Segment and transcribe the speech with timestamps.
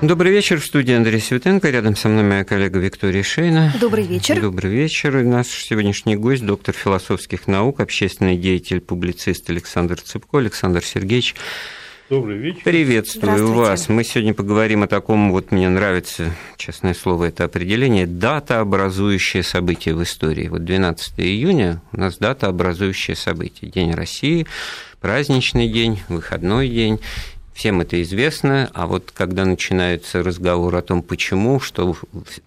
[0.00, 0.60] Добрый вечер.
[0.60, 1.68] В студии Андрей Светенко.
[1.70, 3.74] Рядом со мной моя коллега Виктория Шейна.
[3.80, 4.40] Добрый вечер.
[4.40, 5.18] Добрый вечер.
[5.18, 10.38] И наш сегодняшний гость, доктор философских наук, общественный деятель, публицист Александр Цыпко.
[10.38, 11.34] Александр Сергеевич,
[12.08, 12.62] Добрый вечер.
[12.62, 13.88] Приветствую вас.
[13.88, 19.94] Мы сегодня поговорим о таком, вот мне нравится, честное слово, это определение, дата, образующее событие
[19.94, 20.48] в истории.
[20.48, 23.70] Вот 12 июня у нас дата, образующее событие.
[23.70, 24.46] День России,
[25.00, 26.98] праздничный день, выходной день.
[27.58, 31.96] Всем это известно, а вот когда начинается разговор о том, почему, что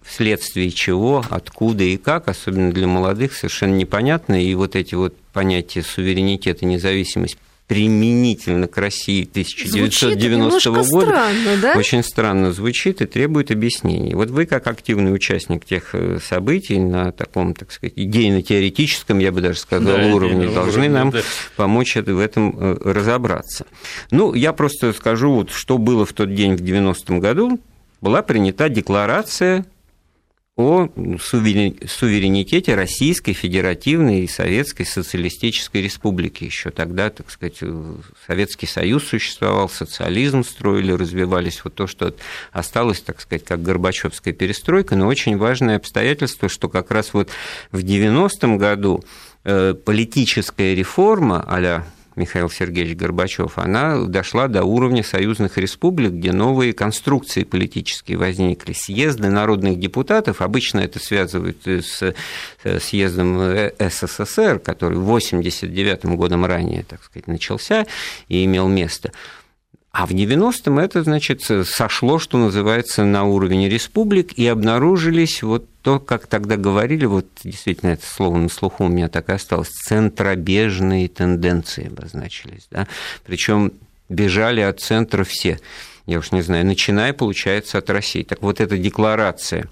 [0.00, 4.42] вследствие чего, откуда и как, особенно для молодых, совершенно непонятно.
[4.42, 7.36] И вот эти вот понятия суверенитет и независимость
[7.72, 11.72] применительно к России 1990 года странно, да?
[11.74, 14.14] очень странно звучит и требует объяснений.
[14.14, 19.40] Вот вы, как активный участник тех э, событий на таком, так сказать, идейно-теоретическом, я бы
[19.40, 21.20] даже сказал, да, уровне, должны уровне, нам да.
[21.56, 23.64] помочь в этом э, разобраться.
[24.10, 27.58] Ну, я просто скажу, вот, что было в тот день в 90-м году.
[28.02, 29.64] Была принята декларация
[30.54, 30.86] о
[31.18, 36.44] суверенитете Российской Федеративной и Советской Социалистической Республики.
[36.44, 37.60] Еще тогда, так сказать,
[38.26, 41.64] Советский Союз существовал, социализм строили, развивались.
[41.64, 42.14] Вот то, что
[42.52, 44.94] осталось, так сказать, как Горбачевская перестройка.
[44.94, 47.30] Но очень важное обстоятельство, что как раз вот
[47.70, 49.02] в 90-м году
[49.44, 51.82] э, политическая реформа а
[52.16, 58.72] Михаил Сергеевич Горбачев, она дошла до уровня союзных республик, где новые конструкции политические возникли.
[58.72, 62.14] Съезды народных депутатов, обычно это связывают с
[62.80, 63.38] съездом
[63.78, 67.86] СССР, который в 1989 годом ранее, так сказать, начался
[68.28, 69.12] и имел место.
[69.92, 76.00] А в 90-м это, значит, сошло, что называется, на уровень республик, и обнаружились вот то,
[76.00, 81.08] как тогда говорили, вот действительно это слово на слуху у меня так и осталось, центробежные
[81.08, 82.68] тенденции обозначились.
[82.70, 82.88] Да?
[83.26, 83.70] Причем
[84.08, 85.60] бежали от центра все,
[86.06, 88.22] я уж не знаю, начиная, получается, от России.
[88.22, 89.68] Так вот эта декларация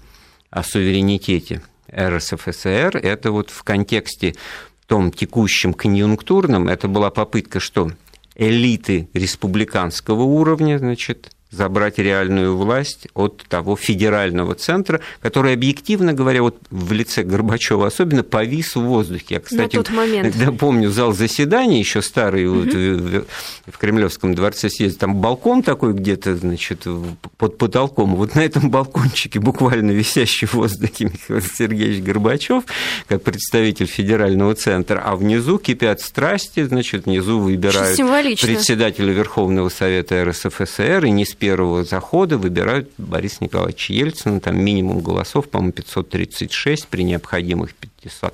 [0.51, 4.35] о суверенитете РСФСР, это вот в контексте
[4.85, 7.91] том текущем конъюнктурном, это была попытка что?
[8.35, 16.57] Элиты республиканского уровня, значит, забрать реальную власть от того федерального центра, который, объективно говоря, вот
[16.69, 19.25] в лице Горбачева особенно повис в воздухе.
[19.35, 20.35] Я, кстати, На тот момент.
[20.37, 22.59] Да, помню зал заседаний еще старый угу.
[22.61, 23.25] вот, в,
[23.67, 26.87] в Кремлевском дворце съезда, там балкон такой где-то, значит,
[27.37, 28.15] под потолком.
[28.15, 32.63] Вот на этом балкончике, буквально висящий в воздухе Михаил Сергеевич Горбачев,
[33.07, 37.97] как представитель федерального центра, а внизу кипят страсти, значит, внизу выбирают
[38.39, 45.49] председателя Верховного Совета РСФСР и не первого захода выбирают Бориса Николаевича Ельцина, там минимум голосов,
[45.49, 47.73] по-моему, 536 при необходимых
[48.03, 48.33] 500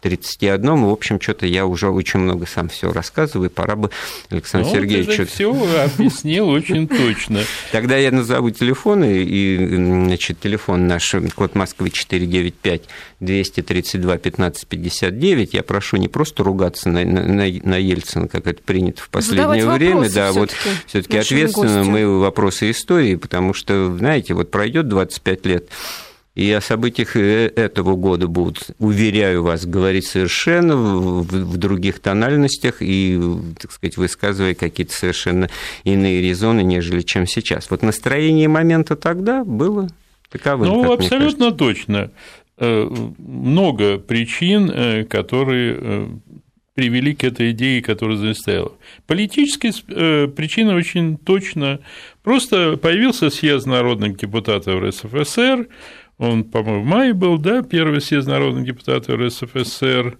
[0.00, 0.84] 31.
[0.84, 3.90] В общем, что-то я уже очень много сам все рассказываю, пора бы
[4.30, 5.28] Александр ну, Сергеевич...
[5.28, 5.52] все
[5.82, 7.40] объяснил очень точно.
[7.72, 12.82] Тогда я назову телефоны, и, значит, телефон наш, код Москвы 495
[13.20, 15.54] 232 15 59.
[15.54, 19.80] Я прошу не просто ругаться на, на, на Ельцина, как это принято в последнее Задавать
[19.80, 20.54] время, да, вот
[20.86, 21.90] все-таки ответственно гостю.
[21.90, 25.68] мы вопросы истории, потому что, знаете, вот пройдет 25 лет,
[26.38, 32.76] и о событиях э, этого года будут, уверяю вас, говорить совершенно в, в других тональностях
[32.80, 33.20] и,
[33.60, 35.50] так сказать, высказывая какие-то совершенно
[35.82, 37.68] иные резоны, нежели чем сейчас.
[37.70, 39.88] Вот настроение момента тогда было
[40.30, 40.68] таковым.
[40.68, 42.12] Ну, абсолютно точно.
[42.56, 42.88] Э,
[43.18, 46.08] много причин, э, которые
[46.74, 48.74] привели к этой идее, которая заставила.
[49.08, 51.80] Политическая причина очень точно.
[52.22, 55.66] Просто появился съезд народных депутатов РСФСР,
[56.18, 60.18] он, по-моему, в мае был, да, первый съезд народных депутатов РСФСР,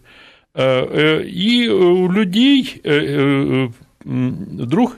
[0.54, 3.68] а, э, и у людей э, э,
[4.04, 4.96] вдруг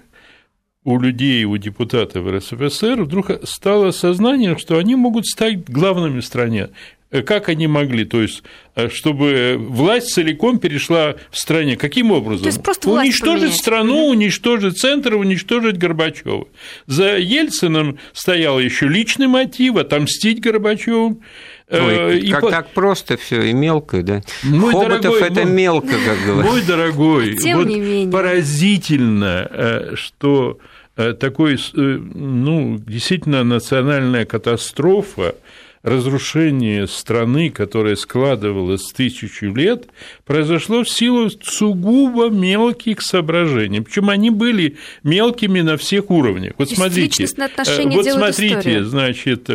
[0.84, 6.70] у людей, у депутатов РСФСР вдруг стало сознание, что они могут стать главными в стране.
[7.12, 8.44] Э, как они могли, то есть,
[8.76, 11.76] э, чтобы власть целиком перешла в стране.
[11.76, 12.44] Каким образом?
[12.44, 16.46] То есть просто уничтожить страну, уничтожить центр, уничтожить Горбачева.
[16.86, 21.20] За Ельциным стоял еще личный мотив отомстить Горбачеву.
[21.68, 22.50] Ой, э, и как по...
[22.50, 24.22] так просто все и мелко, да?
[24.44, 26.52] Мой Хоботов дорогой, это мой, мелко, как говорят.
[26.52, 28.12] Мой дорогой, Тем вот не менее.
[28.12, 30.58] поразительно, что
[30.94, 35.34] такой, ну, действительно национальная катастрофа
[35.82, 39.88] разрушение страны, которая складывалась тысячу лет,
[40.24, 43.80] произошло в силу сугубо мелких соображений.
[43.80, 46.54] Причем они были мелкими на всех уровнях.
[46.58, 48.84] Вот смотрите, э, вот смотрите, историю.
[48.84, 49.50] значит,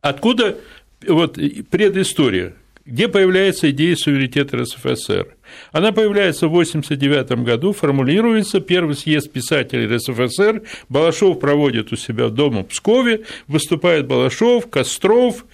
[0.00, 0.58] откуда
[1.06, 1.38] вот
[1.70, 2.54] предыстория.
[2.86, 5.36] Где появляется идея суверенитета РСФСР.
[5.72, 12.62] Она появляется в 1989 году, формулируется, первый съезд писателей РСФСР, Балашов проводит у себя дома
[12.62, 15.44] в Пскове, выступает Балашов, Костров,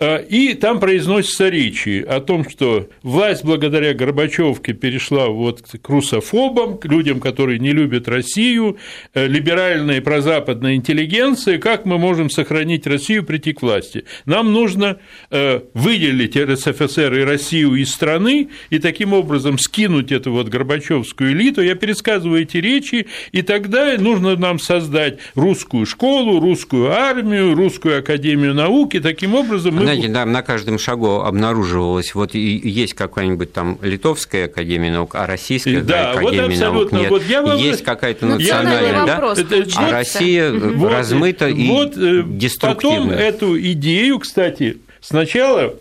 [0.00, 6.86] и там произносится речи о том, что власть благодаря Горбачевке перешла вот к русофобам, к
[6.86, 8.76] людям, которые не любят Россию,
[9.14, 14.04] э, либеральная и прозападная интеллигенция, как мы можем сохранить Россию, прийти к власти.
[14.24, 14.98] Нам нужно
[15.30, 21.62] э, выделить РСФСР и Россию из страны и таким образом скинуть эту вот Горбачевскую элиту.
[21.62, 28.54] Я пересказываю эти речи, и тогда нужно нам создать русскую школу, русскую армию, русскую академию
[28.54, 28.98] науки.
[28.98, 34.46] Таким образом мы знаете, да, на каждом шагу обнаруживалось, вот и есть какая-нибудь там литовская
[34.46, 37.10] академия наук, а российская да, академия вот наук нет.
[37.10, 37.58] Вот я вам...
[37.58, 39.38] Есть какая-то национальная, да, вопрос,
[39.76, 42.96] а Россия вот, размыта вот, и вот, э, деструктивна.
[42.96, 45.74] Потом эту идею, кстати, сначала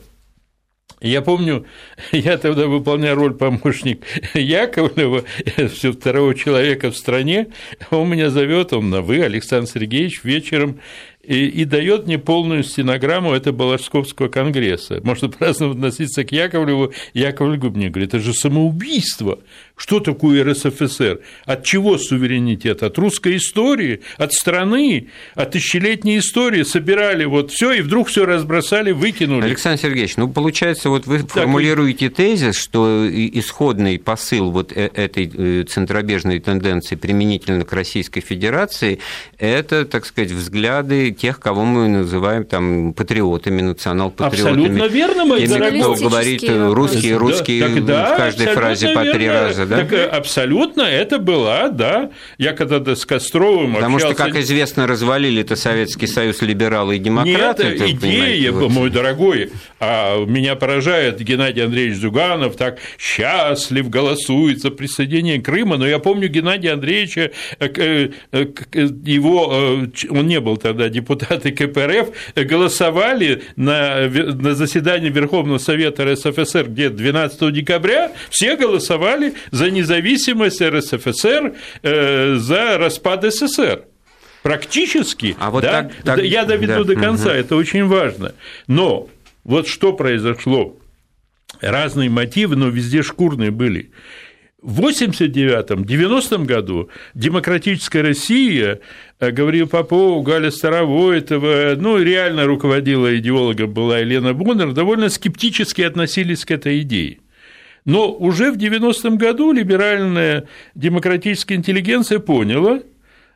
[1.04, 1.66] я помню,
[2.12, 4.04] я тогда выполнял роль помощник
[4.34, 5.26] Яковлева,
[5.74, 7.48] все второго человека в стране,
[7.92, 10.80] он меня зовет, он на вы, Александр Сергеевич, вечером
[11.24, 15.00] и, и дает мне полную стенограмму этого Балашковского конгресса.
[15.04, 16.94] Можно праздно относиться к Яковлеву.
[17.14, 19.40] Яковлев мне говорит, это же самоубийство.
[19.76, 21.22] Что такое РСФСР?
[21.46, 22.84] От чего суверенитет?
[22.84, 26.64] От русской истории, от страны, от тысячелетней истории.
[26.64, 29.46] Собирали вот все и вдруг все разбросали, выкинули.
[29.46, 35.32] Александр Сергеевич, ну получается, вот вы так, формулируете тезис, что исходный посыл вот э, этой
[35.34, 39.00] э, центробежной тенденции применительно к Российской Федерации–
[39.38, 44.66] это, так сказать, взгляды тех, кого мы называем там патриотами, национал-патриотами.
[44.66, 49.30] Абсолютно верно, мой Теми, кто говорит русский, русский да, да, в каждой фразе по три
[49.30, 49.86] раза, да?
[49.86, 52.12] Так, абсолютно, это была, да.
[52.38, 54.16] Я когда с Костровым Потому общался...
[54.16, 57.64] что, как известно, развалили это Советский Союз либералы и демократы.
[57.64, 58.72] Нет, это, идея, вот.
[58.72, 65.88] мой дорогой, а меня поражает Геннадий Андреевич Зюганов, так счастлив голосует за присоединение Крыма, но
[65.88, 72.10] я помню Геннадия Андреевича, э, э, его, э, он не был тогда депутатом, депутаты КПРФ
[72.36, 81.54] голосовали на, на заседании Верховного Совета РСФСР, где 12 декабря, все голосовали за независимость РСФСР,
[81.84, 83.84] э, за распад СССР.
[84.42, 87.38] Практически, а вот да, так, так, я доведу да, до конца, угу.
[87.38, 88.34] это очень важно.
[88.68, 89.10] Но
[89.44, 90.78] вот что произошло?
[91.62, 93.92] Разные мотивы, но везде шкурные были.
[94.64, 98.80] В 89-м, 90-м году демократическая Россия,
[99.20, 106.46] э, говорил Попов, Галя Старовойтова, ну, реально руководила идеологом была Елена Боннер, довольно скептически относились
[106.46, 107.20] к этой идее.
[107.84, 110.46] Но уже в 90-м году либеральная
[110.76, 112.80] демократическая интеллигенция поняла,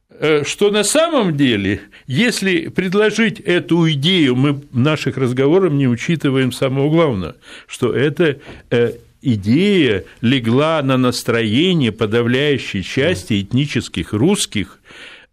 [0.09, 6.53] э, что на самом деле, если предложить эту идею, мы в наших разговорах не учитываем
[6.53, 7.35] самого главного,
[7.67, 8.37] что это
[8.71, 8.93] э,
[9.33, 14.79] идея легла на настроение подавляющей части этнических русских,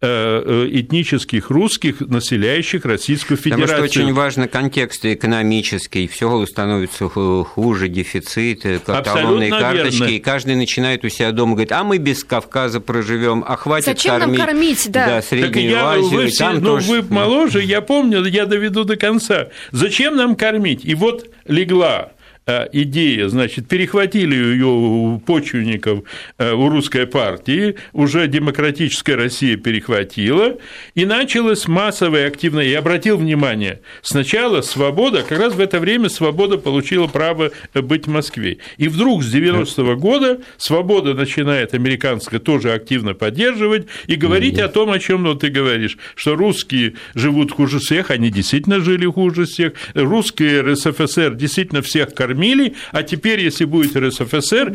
[0.01, 0.07] э,
[0.45, 3.67] э, этнических русских, населяющих Российскую Федерацию.
[3.67, 10.13] Потому что очень важно контекст экономический, все становится хуже, дефицит, талонные карточки, верно.
[10.13, 14.19] и каждый начинает у себя дома говорить, а мы без Кавказа проживем, а хватит Зачем
[14.19, 15.05] кормить, нам кормить да.
[15.07, 16.09] Да, Среднюю так я, Азию.
[16.09, 16.87] Вы, там ну, тоже...
[16.87, 19.47] вы моложе, я помню, я доведу до конца.
[19.71, 20.83] Зачем нам кормить?
[20.83, 22.14] И вот легла Э,
[22.47, 26.03] идея, значит, перехватили ее у почвенников
[26.37, 30.57] э, у русской партии, уже демократическая Россия перехватила,
[30.93, 36.57] и началось массовое активное, я обратил внимание, сначала свобода, как раз в это время свобода
[36.57, 43.15] получила право быть в Москве, и вдруг с 90-го года свобода начинает американская тоже активно
[43.15, 48.11] поддерживать и говорить о том, о чем ну, ты говоришь, что русские живут хуже всех,
[48.11, 53.95] они действительно жили хуже всех, русские РСФСР действительно всех кормили, кормили, а теперь, если будет
[53.95, 54.71] РСФСР,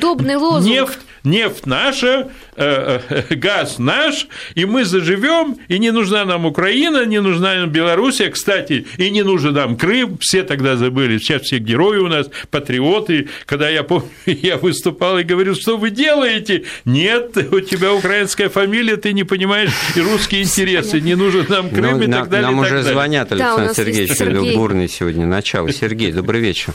[0.62, 7.04] нефть, нефть наша, э, э, газ наш, и мы заживем, и не нужна нам Украина,
[7.04, 11.58] не нужна нам Белоруссия, кстати, и не нужен нам Крым, все тогда забыли, сейчас все
[11.58, 16.64] герои у нас, патриоты, когда я помню, я выступал и говорил, что вы делаете?
[16.84, 21.98] Нет, у тебя украинская фамилия, ты не понимаешь и русские интересы, не нужен нам Крым
[21.98, 22.50] ну, и так далее.
[22.50, 24.56] Нам уже звонят, Александр да, Сергеевич, Сергей.
[24.56, 25.70] бурный сегодня, начало.
[25.72, 26.74] Сергей, добрый вечер.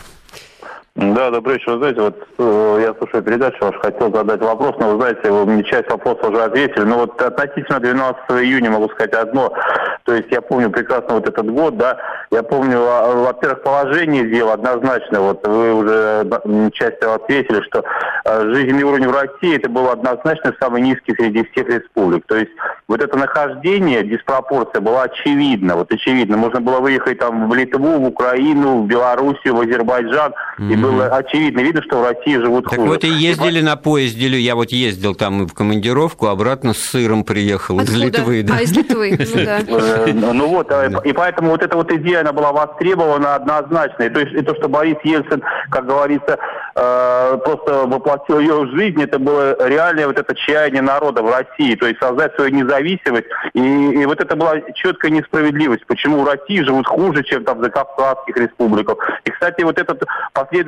[0.96, 1.74] Да, добрый вечер.
[1.74, 5.46] Вы знаете, вот э, я слушаю передачу ваш, хотел задать вопрос, но вы знаете, вы
[5.46, 6.84] мне часть вопроса уже ответили.
[6.84, 9.52] Но вот относительно 12 июня могу сказать одно.
[10.06, 11.98] То есть я помню прекрасно вот этот год, да,
[12.32, 17.84] Я помню, во-первых, положение дела однозначно, вот вы уже часть ответили, что
[18.54, 22.26] жизненный уровень в России это был однозначно самый низкий среди всех республик.
[22.28, 22.52] То есть
[22.88, 26.38] вот это нахождение, диспропорция была очевидна, вот очевидно.
[26.38, 31.62] Можно было выехать там в Литву, в Украину, в Белоруссию, в Азербайджан, и было очевидно,
[31.62, 32.90] видно, что в России живут так хуже.
[32.90, 33.64] вот и ездили и...
[33.64, 37.98] на поезде, я вот ездил там в командировку, обратно с сыром приехал Откуда?
[37.98, 38.44] из Литвы.
[38.44, 38.56] Да.
[38.58, 39.60] А, из Литвы, ну да.
[39.60, 44.04] Э, ну вот, а, и поэтому вот эта вот идея, она была востребована однозначно.
[44.04, 46.38] И то, и то что Борис Ельцин, как говорится,
[46.76, 51.76] э, просто воплотил ее в жизнь, это было реальное вот это чаяние народа в России,
[51.76, 53.28] то есть создать свою независимость.
[53.54, 57.64] И, и вот это была четкая несправедливость, почему в России живут хуже, чем там в
[57.64, 58.98] закавказских республиках.
[59.24, 60.04] И, кстати, вот этот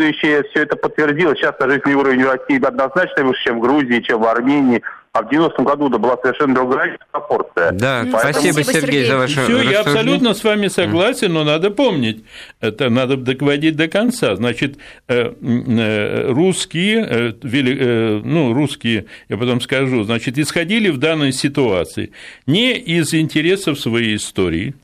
[0.07, 1.39] последующее все это подтвердилось.
[1.39, 4.81] Сейчас жизненный уровень в России однозначно выше, чем в Грузии, чем в Армении.
[5.13, 7.71] А в 90-м году да, была совершенно другая пропорция.
[7.71, 8.33] Да, Поэтому...
[8.33, 12.23] спасибо, Сергей, за ваше Все, я абсолютно с вами согласен, но надо помнить,
[12.59, 14.35] это надо доводить до конца.
[14.35, 22.11] Значит, э, э, русские, э, ну, русские, я потом скажу, значит, исходили в данной ситуации
[22.45, 24.75] не из интересов своей истории,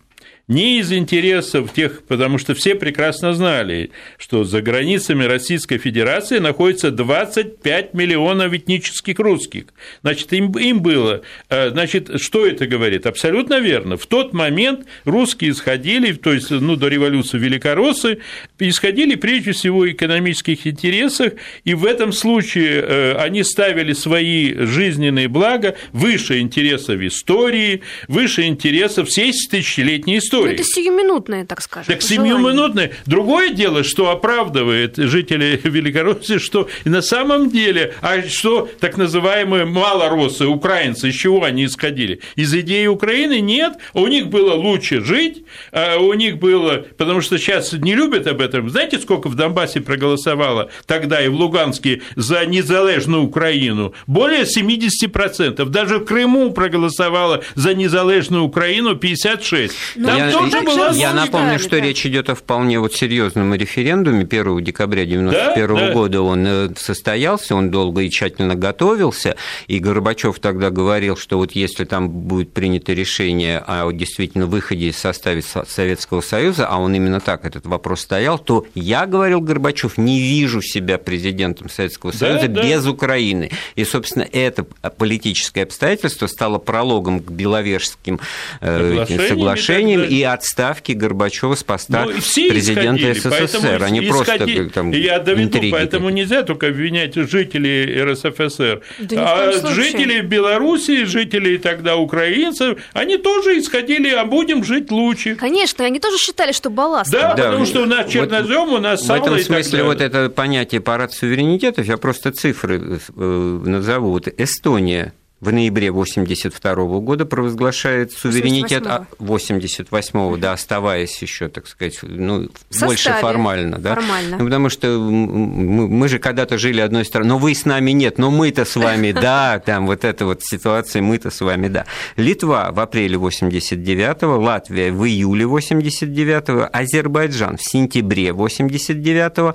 [0.50, 6.92] не из интересов тех, потому что все прекрасно знали, что за границами Российской Федерации находится
[6.92, 9.66] 25 миллионов этнических русских.
[10.02, 13.06] Значит, им, им было, э, значит, что это говорит?
[13.06, 13.96] Абсолютно верно.
[13.96, 18.20] В тот момент русские исходили, то есть, ну, до революции великороссы,
[18.60, 21.34] исходили прежде всего в экономических интересах,
[21.64, 29.08] и в этом случае э, они ставили свои жизненные блага выше интересов истории, выше интересов
[29.08, 30.50] всей тысячелетней истории истории.
[30.50, 31.94] Ну, это сиюминутное, так скажем.
[31.94, 32.92] Так сиюминутное.
[33.06, 40.46] Другое дело, что оправдывает жители Великороссии, что на самом деле, а что так называемые малороссы,
[40.46, 42.20] украинцы, из чего они исходили?
[42.36, 43.40] Из идеи Украины?
[43.40, 48.28] Нет, у них было лучше жить, а у них было, потому что сейчас не любят
[48.28, 48.70] об этом.
[48.70, 53.94] Знаете, сколько в Донбассе проголосовало тогда и в Луганске за незалежную Украину?
[54.08, 55.66] Более 70%.
[55.66, 59.74] Даже в Крыму проголосовало за незалежную Украину 56.
[59.96, 64.64] Там я, тоже была Я напомню, что речь идет о вполне вот серьезном референдуме 1
[64.64, 66.14] декабря 1991 да, года.
[66.14, 66.22] Да.
[66.22, 69.36] Он э, состоялся, он долго и тщательно готовился,
[69.68, 74.98] и Горбачев тогда говорил, что вот если там будет принято решение о действительно выходе из
[74.98, 75.34] состава
[75.68, 80.62] Советского Союза, а он именно так этот вопрос стоял, то я, говорил Горбачев, не вижу
[80.62, 82.84] себя президентом Советского Союза да, без.
[82.86, 83.50] Украины.
[83.76, 84.66] И, собственно, это
[84.98, 88.20] политическое обстоятельство стало прологом к Беловежским
[88.62, 94.92] э, соглашениям и отставки Горбачева с поста ну, президента исходили, СССР, а не просто там
[94.92, 98.82] Я доведу, поэтому нельзя только обвинять жителей РСФСР.
[99.00, 105.36] Да а жители Белоруссии, жители тогда украинцев, они тоже исходили, а будем жить лучше.
[105.36, 107.12] Конечно, они тоже считали, что балласт.
[107.12, 110.02] Да, да потому что у нас чернозем, вот у нас сало В этом смысле вот
[110.02, 114.12] это понятие парад суверенитетов, я просто цифры э, назову.
[114.12, 118.88] Вот Эстония в ноябре 1982 года провозглашает суверенитет
[119.20, 122.48] 88 да, оставаясь еще, так сказать, ну,
[122.80, 124.38] больше формально, да, формально.
[124.38, 128.18] Ну, потому что мы, мы же когда-то жили одной страной, но вы с нами нет,
[128.18, 131.86] но мы-то с вами, да, там вот эта вот ситуация, мы-то с вами, да.
[132.16, 139.54] Литва в апреле 89-го, Латвия в июле 89-го, Азербайджан в сентябре 89-го,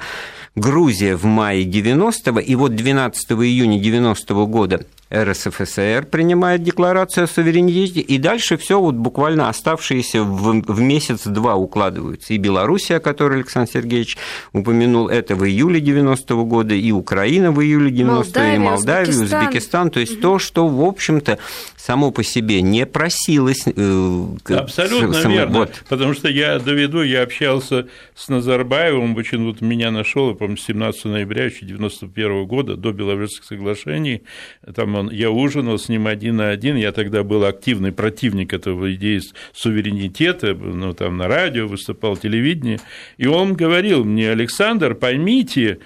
[0.55, 8.01] Грузия в мае 90-го, и вот 12 июня 90-го года РСФСР принимает декларацию о суверенитете,
[8.01, 12.35] и дальше все вот буквально оставшиеся в, в месяц-два укладываются.
[12.35, 14.19] И Белоруссия, о которой Александр Сергеевич
[14.53, 19.41] упомянул, это в июле 90-го года, и Украина в июле 90-го, Молдавия, и Молдавия, Узбекистан.
[19.41, 19.91] Узбекистан.
[19.91, 20.23] То есть угу.
[20.23, 21.39] то, что, в общем-то,
[21.77, 23.65] само по себе не просилось.
[23.65, 25.59] Э, Абсолютно само, верно.
[25.61, 25.85] Вот.
[25.89, 32.47] Потому что я доведу, я общался с Назарбаевым, почему-то меня нашел, по-моему, 17 ноября 1991
[32.47, 34.23] года, до Беловежских соглашений,
[34.75, 38.95] там он, я ужинал с ним один на один, я тогда был активный противник этого
[38.95, 39.21] идеи
[39.53, 42.79] суверенитета, ну, там на радио выступал, телевидение,
[43.17, 45.79] и он говорил мне, Александр, поймите,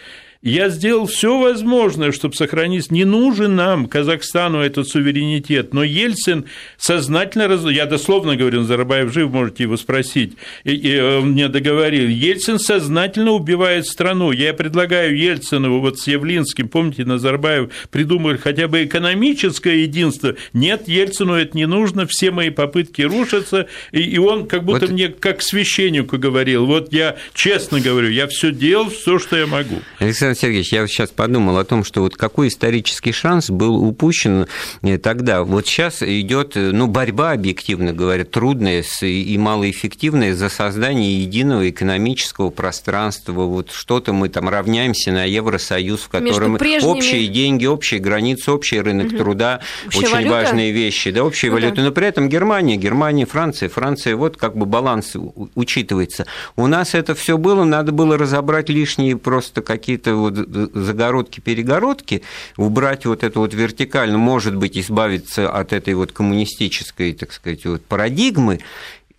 [0.42, 2.90] я сделал все возможное, чтобы сохранить.
[2.90, 5.72] Не нужен нам, Казахстану, этот суверенитет.
[5.72, 6.46] Но Ельцин
[6.76, 7.46] сознательно...
[7.46, 7.64] Раз...
[7.70, 10.32] Я дословно говорю, Назарбаев жив, можете его спросить.
[10.64, 12.08] И, и он мне договорил.
[12.08, 14.32] Ельцин сознательно убивает страну.
[14.32, 20.34] Я предлагаю Ельцину вот с Явлинским, помните, Назарбаев придумали хотя бы экономическое единство.
[20.52, 23.68] Нет, Ельцину это не нужно, все мои попытки рушатся.
[23.92, 24.90] И, и он как будто вот...
[24.90, 26.66] мне как священнику говорил.
[26.66, 29.80] Вот я честно говорю, я все делал, все, что я могу.
[30.00, 34.47] Александр Александр Сергеевич, я сейчас подумал о том, что вот какой исторический шанс был упущен
[34.83, 35.45] э, тогда.
[35.45, 42.49] Вот сейчас идет э, ну, борьба, объективно говоря, трудная и малоэффективная за создание единого экономического
[42.51, 43.43] пространства.
[43.43, 46.91] Вот что-то мы там равняемся на Евросоюз, в котором прежними...
[46.91, 49.19] общие деньги, общие границы, общий рынок угу.
[49.19, 50.33] труда, Общая очень валюта?
[50.33, 51.77] важные вещи, да, общая ну, валюта.
[51.77, 51.83] Да.
[51.83, 55.15] Но при этом Германия, Германия, Франция, Франция, вот как бы баланс
[55.55, 56.27] учитывается.
[56.57, 62.23] У нас это все было, надо было разобрать лишние просто какие-то вот загородки-перегородки,
[62.57, 67.85] убрать вот эту вот вертикально, может быть, избавиться от этой вот коммунистической, так сказать, вот
[67.85, 68.61] парадигмы,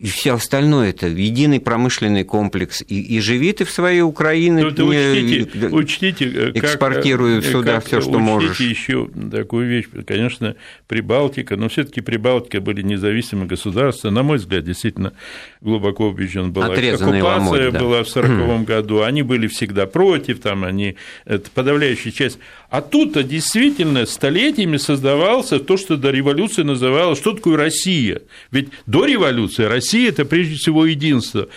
[0.03, 2.83] и все остальное это единый промышленный комплекс.
[2.85, 8.01] И, и живи ты в своей Украине, ну, учтите, учтите, э, экспортируй как, сюда все,
[8.01, 8.59] что учтите можешь.
[8.59, 10.57] еще такую вещь, конечно,
[10.89, 15.13] Прибалтика, но все-таки Прибалтика были независимые государства, на мой взгляд, действительно
[15.61, 16.65] глубоко убежден была.
[16.65, 17.79] Отрезанный Оккупация ломоть, да.
[17.79, 22.39] была в 1940 году, они были всегда против, там они, это подавляющая часть.
[22.69, 28.19] А тут-то действительно столетиями создавался то, что до революции называлось, что такое Россия.
[28.51, 31.49] Ведь до революции Россия Россия– это прежде всего единство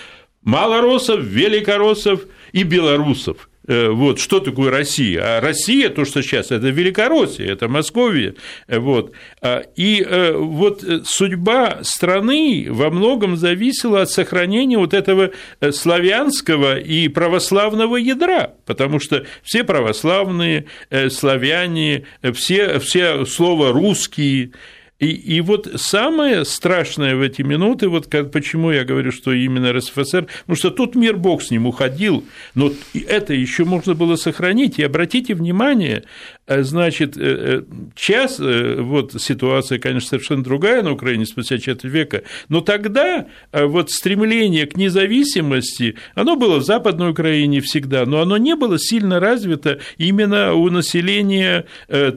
[0.43, 2.21] малороссов, великороссов
[2.53, 3.49] и белорусов.
[3.67, 5.39] Э, вот, что такое Россия?
[5.39, 8.35] А Россия, то, что сейчас, это Великороссия, это Московия.
[8.69, 9.13] Э, вот.
[9.41, 15.31] А, и э, вот судьба страны во многом зависела от сохранения вот этого
[15.71, 20.67] славянского и православного ядра, потому что все православные,
[21.09, 24.53] славяне, все, все слова русские,
[24.99, 29.73] и, и вот самое страшное в эти минуты, вот как, почему я говорю, что именно
[29.75, 32.25] РСФСР, потому что тут мир бог с ним уходил,
[32.55, 34.79] но это еще можно было сохранить.
[34.79, 36.05] И обратите внимание,
[36.47, 37.63] значит, э, э,
[37.95, 44.67] час, вот ситуация, конечно, совершенно другая на Украине спустя четверть века, но тогда вот стремление
[44.67, 50.55] к независимости, оно было в Западной Украине всегда, но оно не было сильно развито именно
[50.55, 51.67] у населения,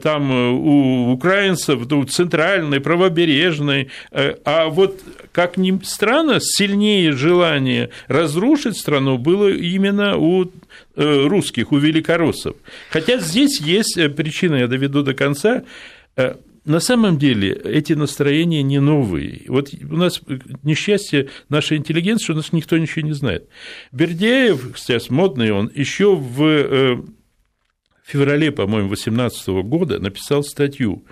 [0.02, 5.00] там, у украинцев, у центральной, правобережной, а вот,
[5.32, 12.56] как ни странно, сильнее желание разрушить страну было именно у Э, русских, у великороссов.
[12.90, 15.64] Хотя здесь есть э, причина, я доведу до конца.
[16.16, 19.42] Э, на самом деле эти настроения не новые.
[19.48, 20.20] Вот у нас
[20.62, 23.48] несчастье нашей интеллигенции, что у нас никто ничего не знает.
[23.92, 27.04] Бердяев, сейчас модный он, еще в
[28.10, 31.04] феврале, по-моему, 18 года написал статью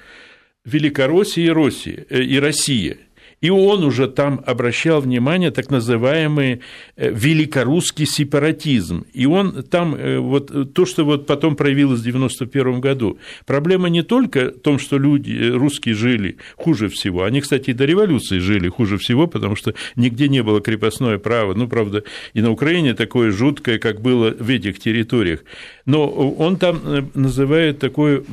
[0.65, 2.99] «Великороссия и Россия, и Россия.
[3.41, 6.61] И он уже там обращал внимание так называемый
[6.97, 9.05] э, великорусский сепаратизм.
[9.13, 14.03] И он там, э, вот то, что вот потом проявилось в 1991 году, проблема не
[14.03, 18.39] только в том, что люди, э, русские жили хуже всего, они, кстати, и до революции
[18.39, 22.03] жили хуже всего, потому что нигде не было крепостное право, ну, правда,
[22.35, 25.45] и на Украине такое жуткое, как было в этих территориях.
[25.87, 28.25] Но он там называет такую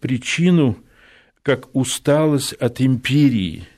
[0.00, 0.76] причину,
[1.42, 3.66] как усталость от империи–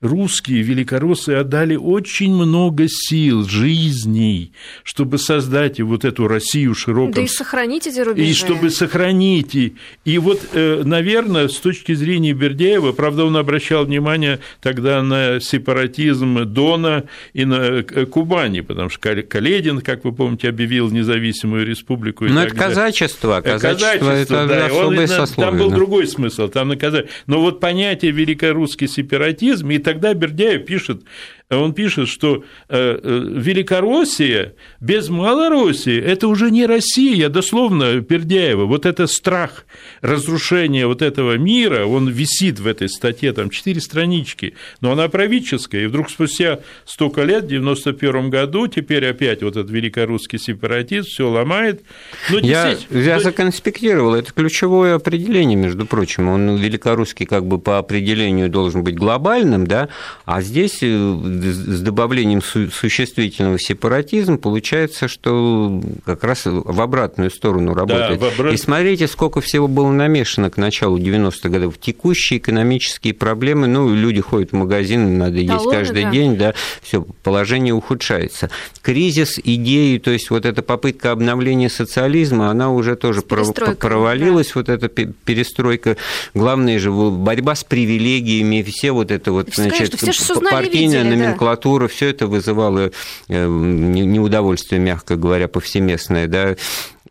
[0.00, 7.14] русские великороссы отдали очень много сил, жизней, чтобы создать вот эту Россию широкую.
[7.14, 8.28] Да и сохранить эти рубежи.
[8.28, 9.54] И чтобы сохранить.
[9.54, 15.40] И, и вот, э, наверное, с точки зрения Бердяева, правда, он обращал внимание тогда на
[15.40, 22.24] сепаратизм Дона и на э, Кубани, потому что Каледин, как вы помните, объявил независимую республику.
[22.24, 25.50] Но это казачество, э, казачество, казачество это да, особое он, сословие.
[25.50, 27.06] Там был другой смысл, там наказать.
[27.26, 31.02] Но вот понятие великорусский сепаратизм и тогда Бердяев пишет
[31.56, 38.66] он пишет, что э, э, Великороссия без Малороссии– это уже не Россия, дословно Пердяева.
[38.66, 39.66] Вот это страх
[40.00, 45.82] разрушения вот этого мира, он висит в этой статье, там четыре странички, но она правительская,
[45.82, 51.28] и вдруг спустя столько лет, в 91 году, теперь опять вот этот великорусский сепаратизм все
[51.28, 51.82] ломает.
[52.30, 58.48] Ну, я, я законспектировал, это ключевое определение, между прочим, он великорусский как бы по определению
[58.48, 59.88] должен быть глобальным, да,
[60.24, 68.20] а здесь э, с добавлением существительного сепаратизм, получается, что как раз в обратную сторону работает.
[68.20, 68.54] Да, обрат...
[68.54, 71.78] И смотрите, сколько всего было намешано к началу 90-х годов.
[71.78, 76.10] Текущие экономические проблемы, ну, люди ходят в магазин, надо есть Талоны, каждый да.
[76.10, 78.50] день, да, все, положение ухудшается.
[78.82, 84.52] Кризис идеи, то есть вот эта попытка обновления социализма, она уже тоже провалилась, да.
[84.54, 85.96] вот эта перестройка.
[86.34, 89.96] Главное же борьба с привилегиями, все вот это вот, значит,
[90.50, 92.90] партийная видели, номенклатура, все это вызывало
[93.28, 96.56] э, неудовольствие, мягко говоря, повсеместное, да,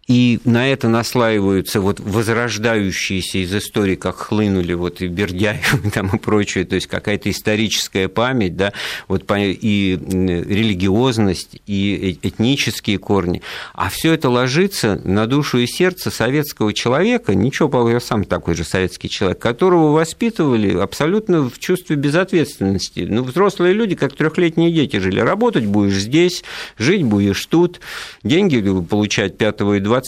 [0.09, 6.17] и на это наслаиваются вот возрождающиеся из истории, как хлынули вот и Бердяев там и
[6.17, 8.73] прочее, то есть какая-то историческая память, да,
[9.07, 13.43] вот и религиозность, и э, этнические корни,
[13.75, 18.63] а все это ложится на душу и сердце советского человека, ничего, я сам такой же
[18.63, 23.05] советский человек, которого воспитывали абсолютно в чувстве безответственности.
[23.07, 26.43] Ну, взрослые люди, как трехлетние дети жили, работать будешь здесь,
[26.79, 27.79] жить будешь тут,
[28.23, 29.98] деньги получать 5 и 20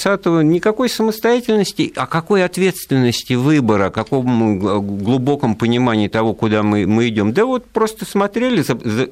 [0.42, 7.34] никакой самостоятельности, а какой ответственности выбора, каком глубоком понимании того, куда мы, мы идем.
[7.34, 8.64] Да вот просто смотрели,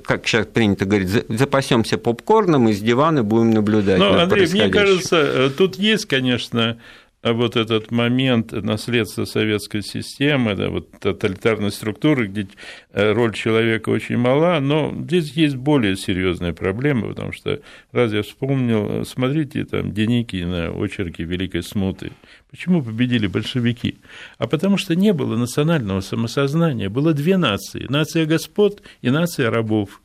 [0.04, 4.00] как сейчас принято говорить, запасемся попкорном, из дивана будем наблюдать.
[4.00, 6.78] Ну, Андрей, мне кажется, э, тут есть, конечно,
[7.24, 12.48] вот этот момент наследства советской системы, да, вот тоталитарной структуры, где
[12.94, 17.60] э, роль человека очень мала, но здесь есть более серьезные проблемы, потому что,
[17.92, 22.12] раз я вспомнил, смотрите, там, Деникина, очерки Великой Смуты.
[22.52, 23.98] Почему победили большевики?
[24.38, 30.02] А потому что не было национального самосознания, было две нации, нация господ и нация рабов.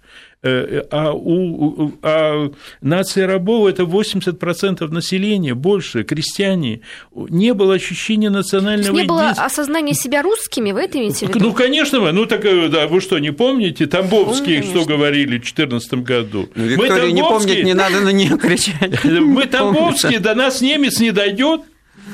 [0.46, 2.50] Э, а, у, а
[2.82, 6.82] нация рабов– это 80% населения, больше, крестьяне.
[7.14, 11.40] Не было ощущения национального Не было осознания себя русскими, вы это имеете в виду?
[11.40, 13.86] Ну, конечно, ну так э, да, вы что, не помните?
[13.86, 16.48] Тамбовские, Помню, что говорили в 2014 году?
[16.54, 19.02] Ну, Виктория не помнит, не надо на нее кричать.
[19.04, 21.62] Мы Тамбовские, до нас немец не дойдет.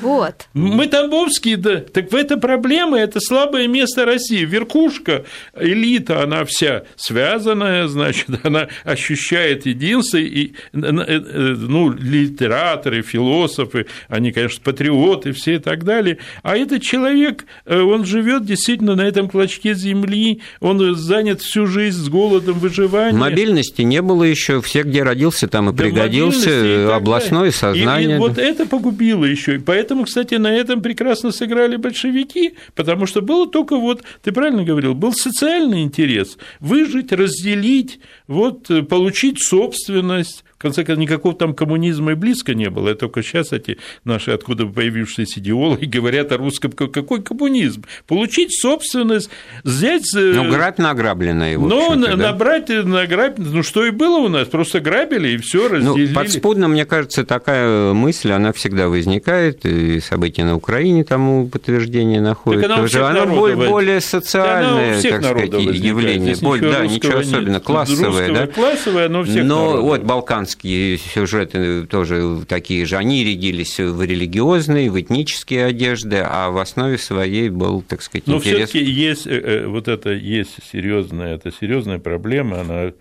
[0.00, 0.46] Вот.
[0.54, 1.76] Мы Тамбовские, да.
[1.76, 4.44] Так в это проблема, это слабое место России.
[4.44, 5.24] Верхушка,
[5.58, 10.16] элита, она вся связанная, значит, она ощущает единство.
[10.16, 16.18] И, э, э, ну, литераторы, философы, они, конечно, патриоты все и так далее.
[16.42, 21.98] А этот человек, э, он живет действительно на этом клочке земли, он занят всю жизнь
[22.02, 23.18] с голодом, выживанием.
[23.18, 28.12] Мобильности не было еще, все, где родился, там и да, пригодился, и областное сознание.
[28.12, 29.56] И, и вот это погубило еще.
[29.56, 34.30] И поэтому Поэтому, кстати, на этом прекрасно сыграли большевики, потому что было только вот, ты
[34.30, 37.98] правильно говорил, был социальный интерес– выжить, разделить,
[38.28, 42.94] вот, э, получить собственность, конце концов, никакого там коммунизма и близко не было.
[42.94, 46.72] Только сейчас эти наши откуда появившиеся идеологи говорят о русском.
[46.72, 47.84] Какой коммунизм?
[48.06, 49.30] Получить собственность,
[49.64, 50.04] взять...
[50.14, 51.58] Э, ну, грабь награбленное.
[51.58, 52.16] Ну, да?
[52.16, 56.08] набрать, награбить, ну, что и было у нас, просто грабили и все ну, разделили.
[56.08, 62.20] Ну, подспудно, мне кажется, такая мысль, она всегда возникает, и события на Украине тому подтверждение
[62.20, 62.62] находят.
[62.62, 66.36] Так она, Тоже, она более, более социальное, так сказать, явление.
[66.40, 68.32] Более, да, ничего особенного, классовое.
[68.32, 68.46] да?
[68.46, 69.84] Классовое, но всех Но народов.
[69.84, 76.50] вот Балкан христианские сюжеты тоже такие же, они рядились в религиозные, в этнические одежды, а
[76.50, 78.70] в основе своей был, так сказать, Но интерес...
[78.70, 82.92] все-таки есть э, э, вот это есть серьезная, это серьезная проблема, она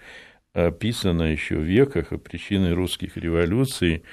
[0.54, 4.04] описана еще в веках, причиной русских революций.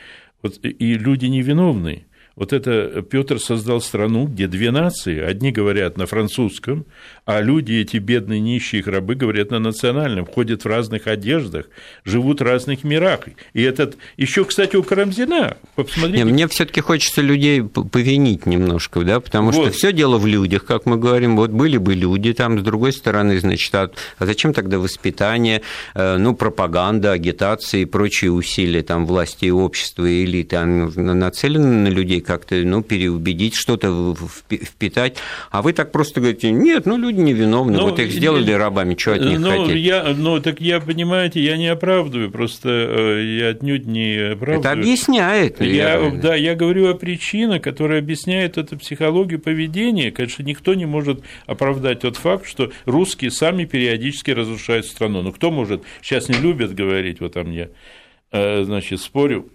[0.42, 2.06] Вот, и люди невиновны.
[2.36, 6.84] Вот это Петр создал страну, где две нации, одни говорят на французском,
[7.24, 11.64] а люди, эти бедные нищие рабы, говорят на национальном, ходят в разных одеждах,
[12.04, 13.20] живут в разных мирах.
[13.54, 16.18] И этот еще, кстати, у Карамзина, посмотрите.
[16.18, 19.68] Не, мне все-таки хочется людей повинить немножко, да, потому вот.
[19.68, 22.92] что все дело в людях, как мы говорим, вот были бы люди там, с другой
[22.92, 25.62] стороны, значит, а, а зачем тогда воспитание,
[25.94, 31.66] э, ну, пропаганда, агитация и прочие усилия там власти и общества и элиты, они нацелены
[31.66, 34.14] на людей, как-то ну, переубедить, что-то
[34.48, 35.16] впитать.
[35.50, 38.96] А вы так просто говорите, нет, ну люди невиновны, ну, вот их сделали я, рабами,
[38.98, 39.76] что от них ну, хотеть?
[39.76, 44.60] Я, ну, так я, понимаете, я не оправдываю, просто э, я отнюдь не оправдываю.
[44.60, 45.60] Это объясняет.
[45.60, 50.10] Я, да, я говорю о причинах, которые объясняют эту психологию поведения.
[50.10, 55.22] Конечно, никто не может оправдать тот факт, что русские сами периодически разрушают страну.
[55.22, 57.68] Ну, кто может, сейчас не любят говорить, вот там я,
[58.32, 59.50] э, значит, спорю,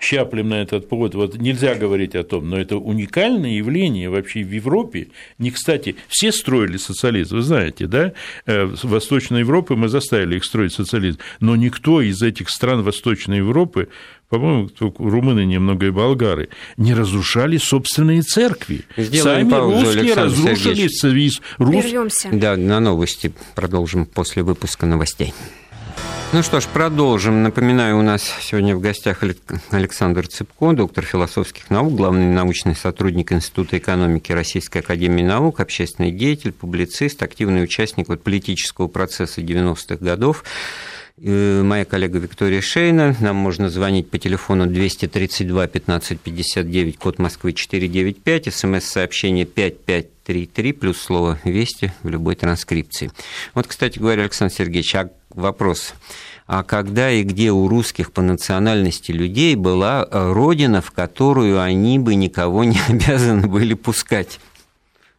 [0.00, 4.52] щаплем на этот повод, вот нельзя говорить о том, но это уникальное явление вообще в
[4.52, 5.08] Европе.
[5.38, 8.12] Не кстати, все строили социализм, вы знаете, да?
[8.46, 13.38] Э, в Восточной Европы мы заставили их строить социализм, но никто из этих стран Восточной
[13.38, 13.88] Европы
[14.28, 18.82] по-моему, румыны немного и болгары, не разрушали собственные церкви.
[18.96, 21.40] Сделаем Сами русские Александр разрушили Сергеевич.
[21.56, 22.26] Рус...
[22.32, 25.32] Да, на новости продолжим после выпуска новостей.
[26.30, 27.42] Ну что ж, продолжим.
[27.42, 29.22] Напоминаю, у нас сегодня в гостях
[29.70, 36.52] Александр Цыпко, доктор философских наук, главный научный сотрудник Института экономики Российской Академии Наук, общественный деятель,
[36.52, 40.44] публицист, активный участник вот политического процесса 90-х годов.
[41.20, 43.16] Э, моя коллега Виктория Шейна.
[43.20, 51.38] Нам можно звонить по телефону 232 15 59, код Москвы 495, смс-сообщение 5533, плюс слово
[51.42, 53.10] «Вести» в любой транскрипции.
[53.54, 55.94] Вот, кстати говоря, Александр Сергеевич, а вопрос.
[56.46, 62.14] а когда и где у русских по национальности людей была родина, в которую они бы
[62.14, 64.38] никого не обязаны были пускать.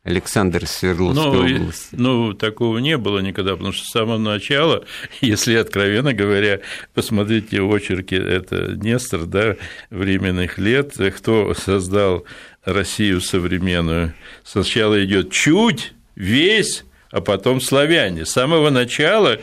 [0.04, 1.88] Александр Свердловской ну, области?
[1.92, 4.86] Ну, такого не было никогда, потому что с самого начала,
[5.22, 6.62] если откровенно говоря,
[6.94, 9.56] посмотрите очерки, это Нестор, да,
[9.90, 12.26] временных лет, кто создал
[12.64, 14.14] Россию современную.
[14.44, 18.26] Сначала идет чуть, весь, а потом славяне.
[18.26, 19.40] С самого начала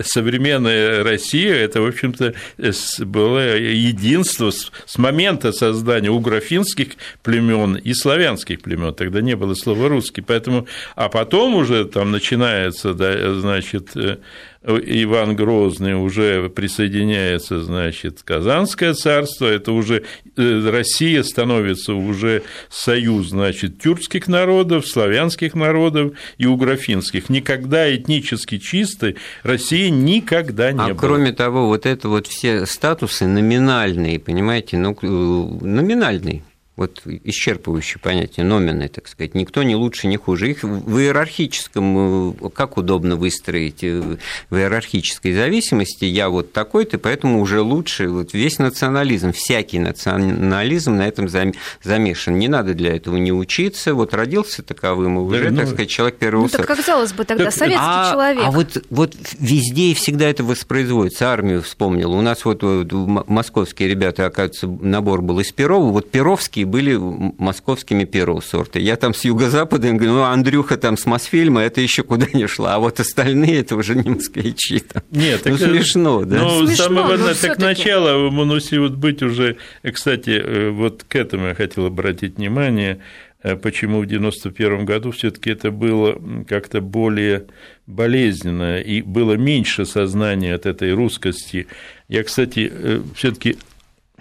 [0.00, 2.34] современная Россия– это, в общем-то,
[3.04, 6.88] было единство с момента создания угрофинских
[7.22, 8.94] племен и славянских племен.
[8.94, 10.20] Тогда не было слова русский.
[10.20, 14.18] Поэтому, а потом уже там начинается, да, значит, э,
[14.62, 20.04] Иван Грозный уже присоединяется, значит, Казанское царство, это уже
[20.36, 27.30] э, Россия становится уже союз, значит, тюркских народов, славянских народов и угрофинских.
[27.30, 30.94] Никогда этнически чистой России никогда не а было.
[30.94, 36.42] кроме того, вот это вот все статусы номинальные, понимаете, ну, э, номинальный
[36.76, 39.34] вот исчерпывающее понятие, номенное, так сказать.
[39.34, 40.50] Никто не лучше, не хуже.
[40.50, 44.16] Их в иерархическом, э, как удобно выстроить, э,
[44.48, 48.08] в иерархической зависимости, я вот такой-то, поэтому уже лучше.
[48.08, 52.38] Вот весь национализм, всякий национализм на этом замешан.
[52.38, 53.92] Не надо для этого не учиться.
[53.92, 57.24] Вот родился таковым, и уже, да, ну, так сказать, человек первого Ну, так казалось бы,
[57.24, 58.44] тогда так, советский а, человек.
[58.46, 61.30] А вот, вот везде и всегда это воспроизводится.
[61.30, 62.12] Армию вспомнил.
[62.12, 62.90] У нас вот, вот
[63.28, 65.90] московские ребята, оказывается, набор был из Перова.
[65.90, 66.10] Вот
[66.60, 66.96] Перовские были
[67.38, 68.78] московскими первого сорта.
[68.78, 72.46] Я там с юго-запада им говорю, ну, Андрюха там с Мосфильма, это еще куда не
[72.46, 74.80] шла, а вот остальные это уже не москвичи.
[74.80, 75.02] Там.
[75.10, 76.38] Нет, ну, так, смешно, да?
[76.38, 81.48] Ну, смешно, самое но так начало Манусе вот быть уже, кстати, э, вот к этому
[81.48, 82.98] я хотел обратить внимание,
[83.42, 87.46] э, почему в 91 году все таки это было как-то более
[87.86, 91.66] болезненно и было меньше сознания от этой русскости.
[92.08, 93.56] Я, кстати, э, все таки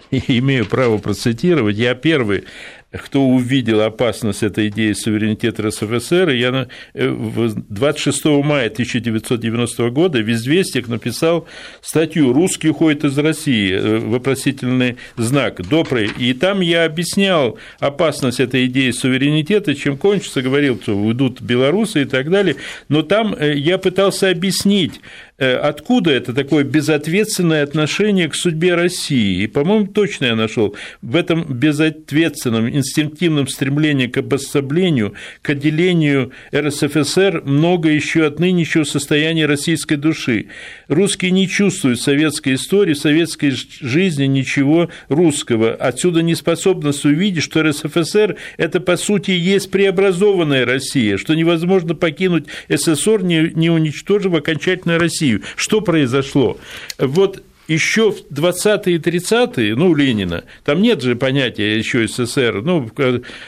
[0.11, 2.45] имею право процитировать, я первый
[2.91, 10.87] кто увидел опасность этой идеи суверенитета РСФСР, я 26 э, мая 1990 года в «Известиях»
[10.87, 11.47] написал
[11.81, 18.65] статью «Русский уходит из России», э, вопросительный знак, добрый, и там я объяснял опасность этой
[18.65, 22.55] идеи суверенитета, чем кончится, говорил, что уйдут белорусы и так далее,
[22.87, 24.99] но там э, я пытался объяснить,
[25.39, 29.43] откуда это такое безответственное отношение к судьбе России.
[29.43, 37.43] И, по-моему, точно я нашел в этом безответственном инстинктивном стремлении к обособлению, к отделению РСФСР
[37.45, 40.47] много еще от нынешнего состояния российской души.
[40.87, 45.73] Русские не чувствуют советской истории, советской жизни ничего русского.
[45.73, 53.23] Отсюда неспособность увидеть, что РСФСР– это, по сути, есть преобразованная Россия, что невозможно покинуть СССР,
[53.23, 55.28] не уничтожив окончательно Россию.
[55.55, 56.57] Что произошло?
[56.97, 62.61] Вот еще в 20-е и 30-е, ну, у Ленина, там нет же понятия еще СССР,
[62.63, 62.89] ну,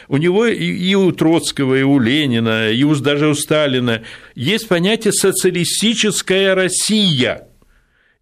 [0.07, 4.03] у него и у Троцкого, и у Ленина, и у, даже у Сталина
[4.35, 7.47] есть понятие «социалистическая Россия»,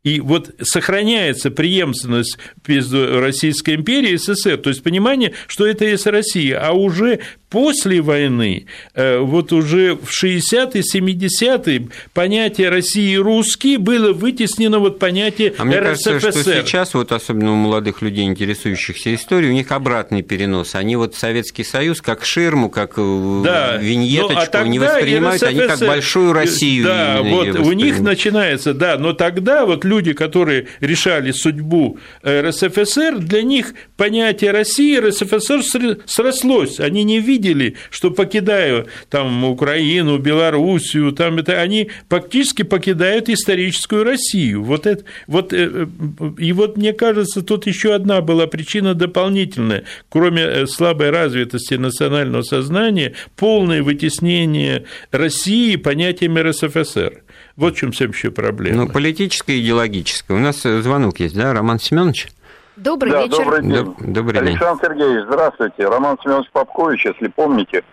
[0.04, 6.08] и вот сохраняется преемственность между Российской империей и СССР, то есть понимание, что это есть
[6.08, 13.78] Россия, а уже после войны, э, вот уже в 60-е, 70-е понятие России и русский
[13.78, 16.20] было вытеснено вот понятие а мне РСФСР.
[16.20, 20.76] кажется, что сейчас, вот особенно у молодых людей, интересующихся историей, у них обратный перенос.
[20.76, 25.42] Они вот Советский Союз как ширму, как э, да, виньеточку ну, а тогда не воспринимают,
[25.42, 26.86] РСФСР, они как большую Россию.
[26.86, 33.18] Да, вот у них начинается, да, но тогда вот люди, которые решали судьбу э, РСФСР,
[33.20, 36.80] для них понятие России РСФСР срослось.
[36.80, 44.64] Они не видели, что покидая там Украину, Белоруссию, там это, они фактически покидают историческую Россию.
[44.64, 49.84] Вот это, вот, э, э, и вот мне кажется, тут еще одна была причина дополнительная,
[50.10, 57.24] кроме слабой развитости национального сознания, полное вытеснение России понятиями РСФСР.
[57.60, 58.86] Вот в чем следующая проблема.
[58.86, 60.34] Ну, политическая и идеологическая.
[60.34, 62.30] У нас звонок есть, да, Роман Семенович?
[62.78, 63.44] Добрый да, вечер.
[63.44, 63.96] Добрый день.
[64.14, 64.50] Добрый день.
[64.52, 65.86] Александр Сергеевич, здравствуйте.
[65.86, 67.84] Роман Семенович Попкович, если помните,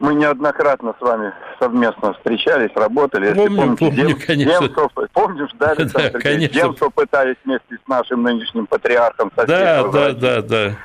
[0.00, 3.28] мы неоднократно с вами совместно встречались, работали.
[3.28, 4.68] Если помню, помните, помню, Дем, конечно.
[4.68, 6.52] Демцов, помнишь, да, Александр да, Сергеевич?
[6.52, 9.32] Демцов пытались вместе с нашим нынешним патриархом.
[9.34, 10.76] Да, да, да, да.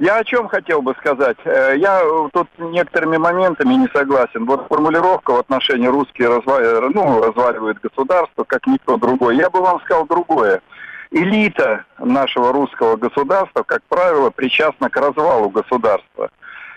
[0.00, 1.36] Я о чем хотел бы сказать?
[1.44, 2.02] Э, я
[2.32, 4.44] тут некоторыми моментами не согласен.
[4.44, 9.36] Вот формулировка в отношении русские разваливают, ну, разваливают государство, как никто другой.
[9.36, 10.60] Я бы вам сказал другое
[11.14, 16.30] элита нашего русского государства, как правило, причастна к развалу государства.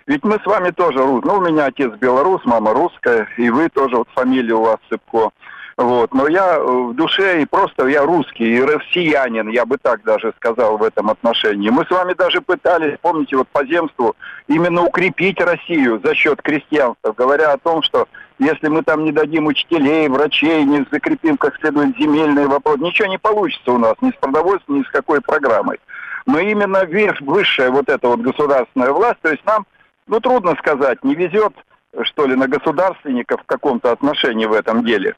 [0.05, 1.23] Ведь мы с вами тоже рус.
[1.25, 5.31] Ну, у меня отец белорус, мама русская, и вы тоже, вот фамилия у вас Цыпко.
[5.77, 6.11] Вот.
[6.11, 10.77] Но я в душе и просто я русский, и россиянин, я бы так даже сказал
[10.77, 11.69] в этом отношении.
[11.69, 14.15] Мы с вами даже пытались, помните, вот по земству,
[14.47, 18.07] именно укрепить Россию за счет крестьянства, говоря о том, что
[18.39, 23.19] если мы там не дадим учителей, врачей, не закрепим как следует земельные вопросы, ничего не
[23.19, 25.79] получится у нас ни с продовольствием, ни с какой программой.
[26.25, 26.85] Но именно
[27.21, 29.67] высшая вот эта вот государственная власть, то есть нам,
[30.07, 31.53] ну трудно сказать, не везет,
[32.01, 35.15] что ли, на государственников в каком-то отношении в этом деле.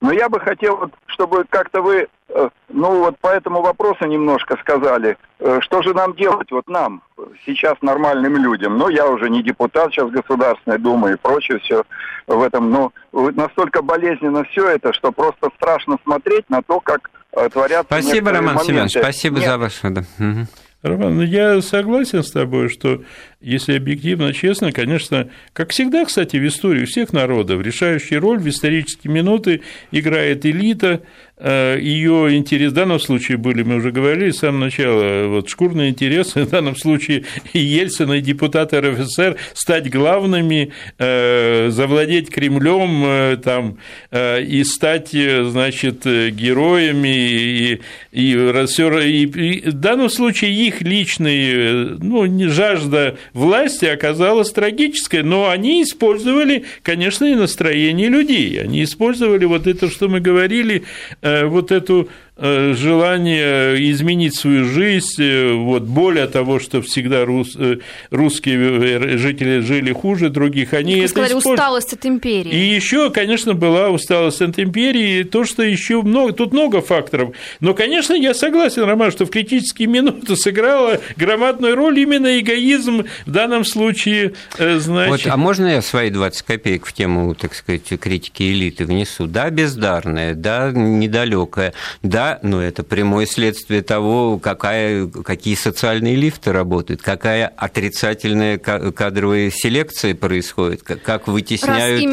[0.00, 5.18] Но я бы хотел, чтобы как-то вы, э, ну вот по этому вопросу немножко сказали,
[5.40, 7.02] э, что же нам делать, вот нам,
[7.44, 8.78] сейчас нормальным людям.
[8.78, 11.84] Ну, я уже не депутат сейчас Государственной Думы и прочее все
[12.26, 12.70] в этом.
[12.70, 18.30] Но настолько болезненно все это, что просто страшно смотреть на то, как э, творятся Спасибо,
[18.30, 18.64] Роман моменты.
[18.64, 19.48] Семенович, спасибо Нет.
[19.48, 19.86] за ваше...
[19.86, 20.46] Угу.
[20.82, 23.02] Роман, ну я согласен с тобой, что
[23.40, 29.10] если объективно, честно, конечно, как всегда, кстати, в истории всех народов, решающую роль в исторические
[29.12, 31.00] минуты играет элита,
[31.38, 35.88] э, ее интерес, в данном случае были, мы уже говорили с самого начала, вот шкурные
[35.88, 37.24] интересы, в данном случае
[37.54, 43.78] и Ельцина, и депутаты РФСР стать главными, э, завладеть Кремлем э, там,
[44.12, 47.80] и стать, значит, героями, и,
[48.12, 55.50] и, и, и в данном случае их личный, ну, не жажда власти оказалась трагической, но
[55.50, 58.60] они использовали, конечно, и настроение людей.
[58.62, 60.84] Они использовали вот это, что мы говорили,
[61.22, 62.08] э, вот эту
[62.40, 67.78] желание изменить свою жизнь, э, вот, более того, что всегда рус, э,
[68.10, 71.46] русские жители жили хуже других, они это сказали, использ...
[71.46, 72.50] усталость от империи.
[72.50, 77.34] И еще, конечно, была усталость от империи, то, что еще много, тут много факторов.
[77.60, 83.30] Но, конечно, я согласен, Роман, что в критические минуты сыграла громадную роль именно эгоизм в
[83.30, 85.26] данном случае, значит...
[85.26, 89.26] Вот, а можно я свои 20 копеек в тему, так сказать, критики элиты внесу?
[89.26, 97.02] Да, бездарная, да, недалекая, да, но это прямое следствие того, какая, какие социальные лифты работают,
[97.02, 102.04] какая отрицательная кадровая селекция происходит, как вытесняют,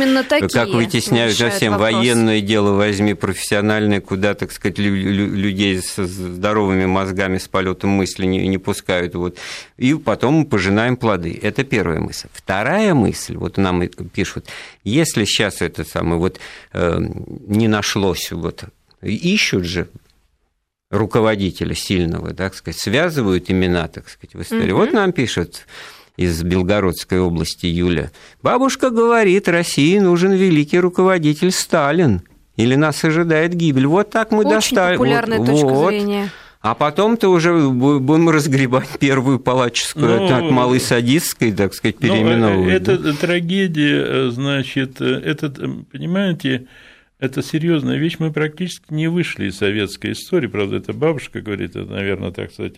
[0.51, 1.93] как вытесняют совсем вопрос.
[1.93, 8.47] военное дело, возьми профессиональное, куда, так сказать, людей с здоровыми мозгами, с полетом мысли не,
[8.47, 9.15] не пускают.
[9.15, 9.37] Вот.
[9.77, 11.37] И потом мы пожинаем плоды.
[11.41, 12.27] Это первая мысль.
[12.33, 14.47] Вторая мысль, вот нам пишут,
[14.83, 16.39] если сейчас это самое вот
[16.73, 16.99] э,
[17.47, 18.65] не нашлось вот
[19.01, 19.87] ищут же
[20.89, 24.71] руководителя сильного, так сказать, связывают имена, так сказать, в истории.
[24.71, 24.79] Угу.
[24.79, 25.65] Вот нам пишут
[26.15, 28.11] из Белгородской области Юля.
[28.41, 32.21] Бабушка говорит, России нужен великий руководитель Сталин.
[32.55, 33.85] Или нас ожидает гибель.
[33.85, 34.95] Вот так мы Очень достали.
[34.95, 35.89] популярная вот, точка вот.
[35.89, 36.31] зрения.
[36.59, 42.65] А потом-то уже будем разгребать первую палаческую ну, так малой садистской, так сказать, ну, переименовывать.
[42.65, 43.13] Ну, это да?
[43.13, 45.49] трагедия, значит, это,
[45.91, 46.65] понимаете,
[47.19, 48.17] это серьезная вещь.
[48.19, 50.47] Мы практически не вышли из советской истории.
[50.47, 52.75] Правда, это бабушка говорит, это, наверное, так сказать,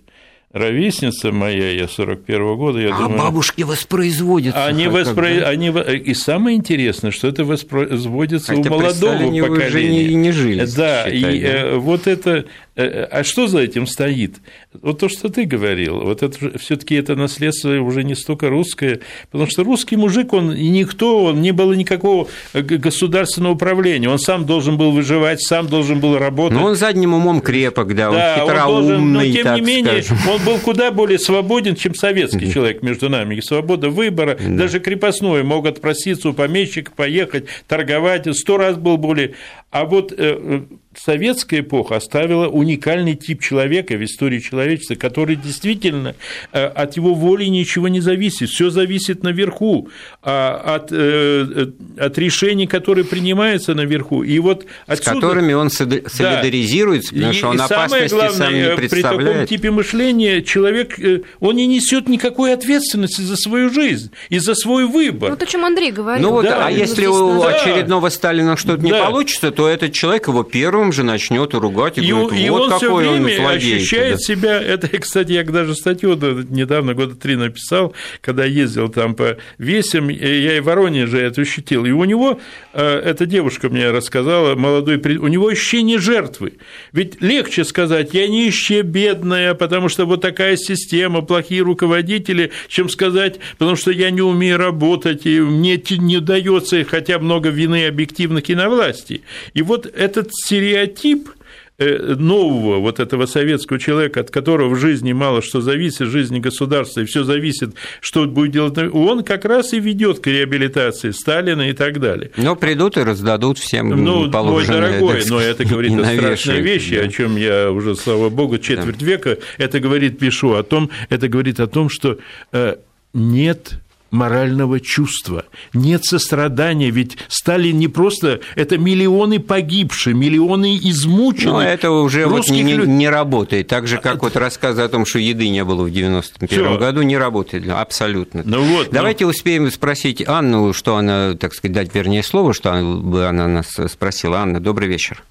[0.52, 3.19] ровесница моя, я 41-го года, я а думаю...
[3.19, 4.65] бабушки воспроизводятся.
[4.65, 5.28] Они, воспро...
[5.28, 9.43] они И самое интересное, что это воспроизводится Хотя у молодого поколения.
[9.43, 10.65] уже не, не жили.
[10.65, 11.47] Да, считай, и да?
[11.47, 12.45] Э, вот это...
[12.80, 14.36] Э, а что за этим стоит?
[14.82, 19.02] Вот то, что ты говорил, вот это все таки это наследство уже не столько русское,
[19.32, 24.46] потому что русский мужик, он никто, он не было никакого э, государственного управления, он сам
[24.46, 26.58] должен был выживать, сам должен был работать.
[26.58, 30.02] Ну, он задним умом крепок, да, да он хитроумный, он должен, но тем не менее,
[30.02, 30.30] скажем.
[30.34, 33.36] он был куда более свободен, чем советский человек между нами.
[33.36, 34.56] И свобода выбора, да.
[34.56, 39.34] даже крепостной мог отпроситься у помещика, поехать, торговать, сто раз был более...
[39.70, 40.62] А вот э,
[41.04, 46.16] советская эпоха оставила уникальный тип человека в истории человечества, который действительно
[46.52, 49.90] э, от его воли ничего не зависит, все зависит наверху,
[50.22, 54.24] а от, э, от решений, которые принимаются наверху.
[54.24, 55.12] И вот отсюда...
[55.12, 57.20] С которыми он солидаризируется, да.
[57.20, 58.90] потому что он и опасности главное, сам не представляет.
[58.90, 61.00] При таком типе мышления человек,
[61.40, 65.32] он не несет никакой ответственности за свою жизнь и за свой выбор.
[65.32, 66.28] Вот о чем Андрей говорил.
[66.28, 68.88] Ну вот, да, а если у очередного Сталина что-то да.
[68.88, 72.62] не получится, то этот человек его первым же начнет ругать и, и говорит, и вот
[72.63, 74.21] он какой все время он ощущает да.
[74.21, 76.15] себя, это, кстати, я даже статью
[76.49, 81.86] недавно, года три написал, когда ездил там по весям, я и в Воронеже это ощутил,
[81.86, 82.39] и у него,
[82.73, 86.54] э, эта девушка мне рассказала, молодой, у него ощущение жертвы,
[86.91, 93.39] ведь легче сказать, я нищая, бедная, потому что вот такая система, плохие руководители, чем сказать,
[93.58, 98.56] потому что я не умею работать, и мне не удается, хотя много вины объективных и
[98.56, 99.21] на власти.
[99.54, 100.34] И вот этот
[100.70, 101.30] стереотип,
[101.78, 107.02] э, нового вот этого советского человека, от которого в жизни мало что зависит, жизни государства,
[107.02, 111.74] и все зависит, что будет делать, он как раз и ведет к реабилитации Сталина и
[111.74, 112.32] так далее.
[112.38, 114.30] Но придут и раздадут всем ну.
[114.30, 117.06] Мой дорогой, но это говорит о страшной вещи, да.
[117.06, 119.06] о чем я уже, слава богу, четверть да.
[119.06, 122.18] века, это говорит, пишу о том, это говорит о том, что
[122.52, 122.76] э,
[123.14, 123.80] нет
[124.12, 131.54] морального чувства, нет сострадания, ведь Сталин не просто, это миллионы погибших, миллионы измученных.
[131.54, 135.06] Но это уже вот не, не, не работает, так же, как вот рассказы о том,
[135.06, 138.42] что еды не было в 91 году, не работает, абсолютно.
[138.46, 138.94] Ну вот, ну.
[138.94, 139.31] Давайте ну...
[139.31, 144.40] успеем спросить Анну, что она, так сказать, дать вернее слово, что она, она нас спросила.
[144.40, 145.23] Анна, добрый вечер.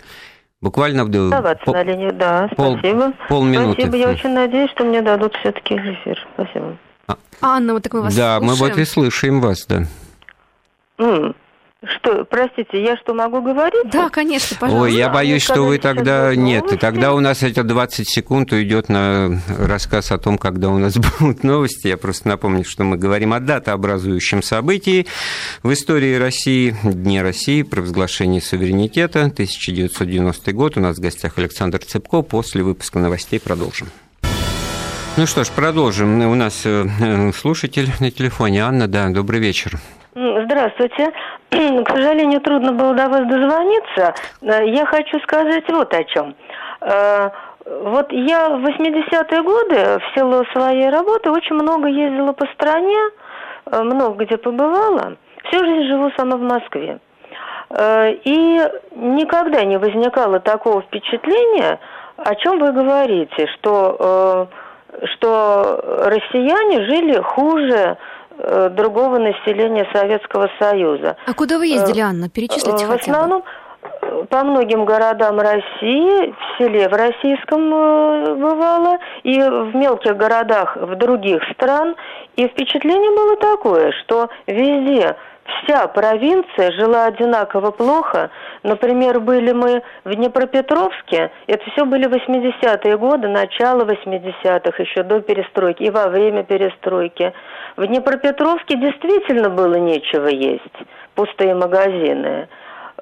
[0.61, 3.13] Буквально Оставаться пол, на линию, да, пол, спасибо.
[3.29, 3.83] Полминуты.
[3.83, 6.27] Спасибо, я очень надеюсь, что мне дадут все таки эфир.
[6.35, 6.77] Спасибо.
[7.41, 8.47] Анна, вот так мы вас Да, слушаем.
[8.47, 9.85] мы вот и слышим вас, да.
[11.85, 13.89] Что, простите, я что, могу говорить?
[13.93, 14.83] Да, конечно, пожалуйста.
[14.83, 16.35] Ой, я боюсь, что вы тогда...
[16.35, 20.97] Нет, тогда у нас эти 20 секунд уйдет на рассказ о том, когда у нас
[21.21, 21.87] будут новости.
[21.87, 25.07] Я просто напомню, что мы говорим о датообразующем событии
[25.63, 30.77] в истории России, Дне России, провозглашении суверенитета, 1990 год.
[30.77, 32.23] У нас в гостях Александр Цепко.
[32.23, 33.87] После выпуска новостей продолжим.
[35.19, 36.31] Ну что ж, продолжим.
[36.31, 38.61] У нас э, э, слушатель на телефоне.
[38.63, 39.73] Анна, да, добрый вечер.
[40.15, 41.11] Здравствуйте.
[41.51, 44.15] К сожалению, трудно было до вас дозвониться.
[44.43, 46.37] Э, я хочу сказать вот о чем.
[46.81, 53.01] Вот я в 80-е годы в силу своей работы очень много ездила по стране,
[53.73, 55.17] много где побывала.
[55.49, 57.01] Всю жизнь живу сама в Москве.
[57.73, 58.61] И
[58.95, 61.81] никогда не возникало такого впечатления,
[62.17, 64.49] о чем вы говорите, что
[65.15, 67.97] что россияне жили хуже
[68.39, 71.17] э, другого населения Советского Союза.
[71.27, 72.29] А куда вы ездили, э, Анна?
[72.29, 73.45] Перечислите В основном
[73.83, 77.71] э, по многим городам России, в селе в российском
[78.41, 81.95] бывало, и в мелких городах в других стран.
[82.37, 85.17] И впечатление было такое, что везде
[85.49, 88.31] вся провинция жила одинаково плохо.
[88.63, 95.85] Например, были мы в Днепропетровске, это все были 80-е годы, начало 80-х, еще до перестройки
[95.85, 97.33] и во время перестройки.
[97.77, 100.63] В Днепропетровске действительно было нечего есть,
[101.15, 102.49] пустые магазины.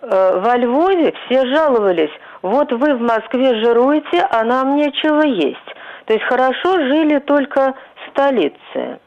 [0.02, 5.58] Э, во Львове все жаловались, вот вы в Москве жируете, а нам нечего есть.
[6.04, 7.74] То есть хорошо жили только
[8.08, 9.00] столицы.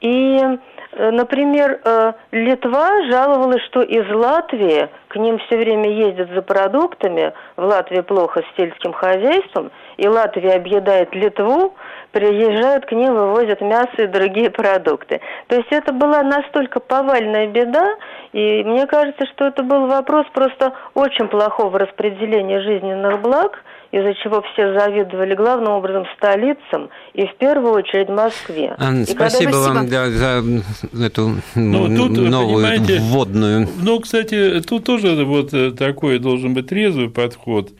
[0.00, 0.58] И
[0.92, 7.64] например, э, Литва жаловалась, что из Латвии к ним все время ездят за продуктами, в
[7.64, 11.74] Латвии плохо с сельским хозяйством, и Латвия объедает Литву,
[12.12, 15.20] приезжают к ним, вывозят мясо и другие продукты.
[15.48, 17.94] То есть это была настолько повальная беда,
[18.32, 24.42] и мне кажется, что это был вопрос просто очень плохого распределения жизненных благ, из-за чего
[24.52, 28.74] все завидовали главным образом столицам и в первую очередь Москве.
[28.78, 29.72] Анна, и спасибо когда...
[29.72, 32.66] вам да, за эту ну, тут, новую
[33.00, 33.68] вводную.
[33.80, 37.70] Ну, кстати, тут тоже вот э, такой должен быть трезвый подход–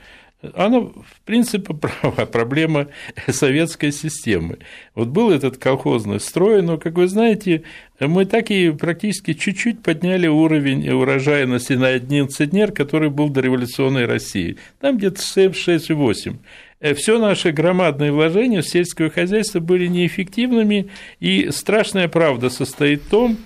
[0.55, 2.89] она, в принципе, права, проблема
[3.29, 4.59] советской системы.
[4.95, 7.65] Вот был этот колхозный строй, но, как вы знаете,
[8.01, 14.07] мы так и практически чуть-чуть подняли уровень урожайности на один центнер, который был до революционной
[14.07, 14.57] России.
[14.81, 16.37] Там где-то 6,8.
[16.81, 23.11] Э, Все наши громадные вложения в сельское хозяйство были неэффективными, и страшная правда состоит в
[23.11, 23.39] том,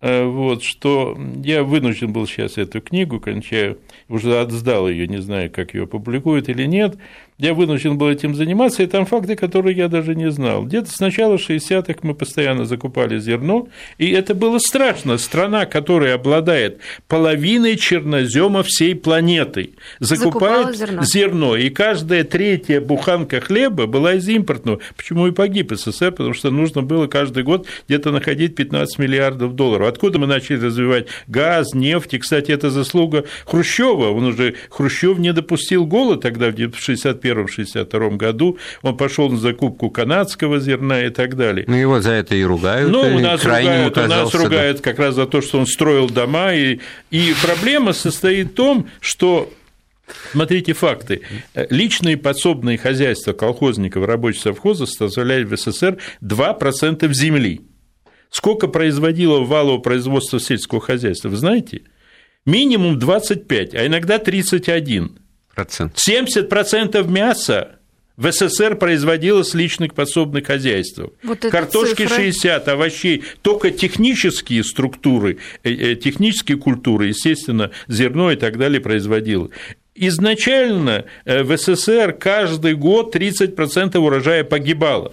[0.00, 3.78] вот, что я вынужден был сейчас эту книгу, кончаю,
[4.08, 6.96] уже отсдал ее, не знаю, как ее публикуют или нет,
[7.38, 10.64] я вынужден был этим заниматься, и там факты, которые я даже не знал.
[10.64, 15.18] Где-то с начала 60-х мы постоянно закупали зерно, и это было страшно.
[15.18, 19.70] Страна, которая обладает половиной чернозема всей планеты,
[20.00, 21.02] закупает зерно.
[21.04, 24.80] зерно, и каждая третья буханка хлеба была из импортного.
[24.96, 26.10] Почему и погиб СССР?
[26.10, 29.86] Потому что нужно было каждый год где-то находить 15 миллиардов долларов.
[29.86, 32.14] Откуда мы начали развивать газ, нефть?
[32.14, 34.10] И, кстати, это заслуга Хрущева.
[34.10, 39.90] Он уже Хрущев не допустил голода тогда в 61 61-62 году, он пошел на закупку
[39.90, 41.64] канадского зерна и так далее.
[41.68, 42.90] Ну, его за это и ругают.
[42.90, 46.54] Ну, у нас ругают, у нас ругают как раз за то, что он строил дома,
[46.54, 49.50] и, и проблема состоит в том, что
[50.32, 51.20] Смотрите факты.
[51.54, 57.60] Личные подсобные хозяйства колхозников, рабочих совхозов составляли в СССР 2% в земли.
[58.30, 61.82] Сколько производило валового производства сельского хозяйства, вы знаете?
[62.44, 65.18] Минимум 25, а иногда 31.
[65.58, 67.78] 70% мяса
[68.16, 71.00] в СССР производилось личных подсобных хозяйств.
[71.22, 72.32] Вот Картошки цифры.
[72.32, 73.22] 60, овощей.
[73.42, 79.52] Только технические структуры, э, э, технические культуры, естественно, зерно и так далее производилось.
[80.00, 85.12] изначально в СССР каждый год 30% урожая погибало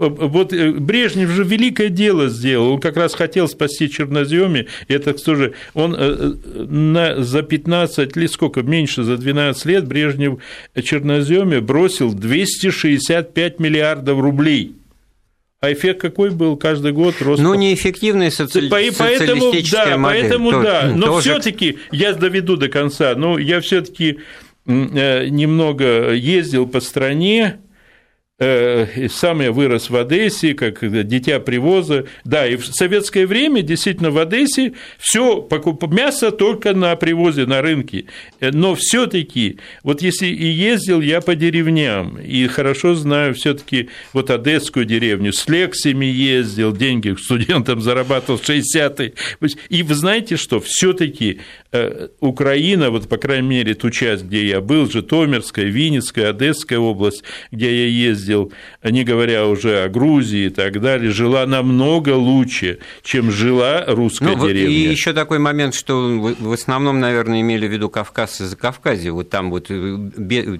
[0.00, 5.52] вот э, Брежнев же великое дело сделал, он как раз хотел спасти Черноземе, это тоже,
[5.74, 10.38] он э, на, за 15 лет, сколько, меньше, за 12 лет Брежнев
[10.82, 14.74] Черноземе бросил 265 миллиардов рублей.
[15.60, 17.16] А эффект какой был каждый год?
[17.20, 17.42] Рост...
[17.42, 18.66] Ну, неэффективная соци...
[18.96, 20.22] поэтому, да, модель.
[20.22, 21.20] Поэтому, тоже, да, но тоже...
[21.20, 24.20] все таки я доведу до конца, но я все таки
[24.64, 27.58] э, немного ездил по стране,
[28.42, 32.06] Э, сам я вырос в Одессе, как дитя привоза.
[32.24, 35.86] Да, и в советское время действительно в Одессе все покуп...
[35.92, 38.06] мясо только на привозе, на рынке.
[38.40, 44.30] Э, но все-таки, вот если и ездил я по деревням, и хорошо знаю все-таки вот
[44.30, 49.12] одесскую деревню, с лекциями ездил, деньги студентам зарабатывал в 60-е.
[49.68, 51.40] И вы знаете что, все-таки
[51.72, 57.22] э, Украина, вот по крайней мере ту часть, где я был, Житомирская, Винницкая, Одесская область,
[57.50, 58.52] где я ездил, ездил,
[58.82, 64.46] не говоря уже о Грузии и так далее, жила намного лучше, чем жила русская ну,
[64.46, 64.74] деревня.
[64.74, 65.96] И еще такой момент, что
[66.38, 69.12] в основном, наверное, имели в виду Кавказ и Закавказье.
[69.12, 69.74] Вот там вот э,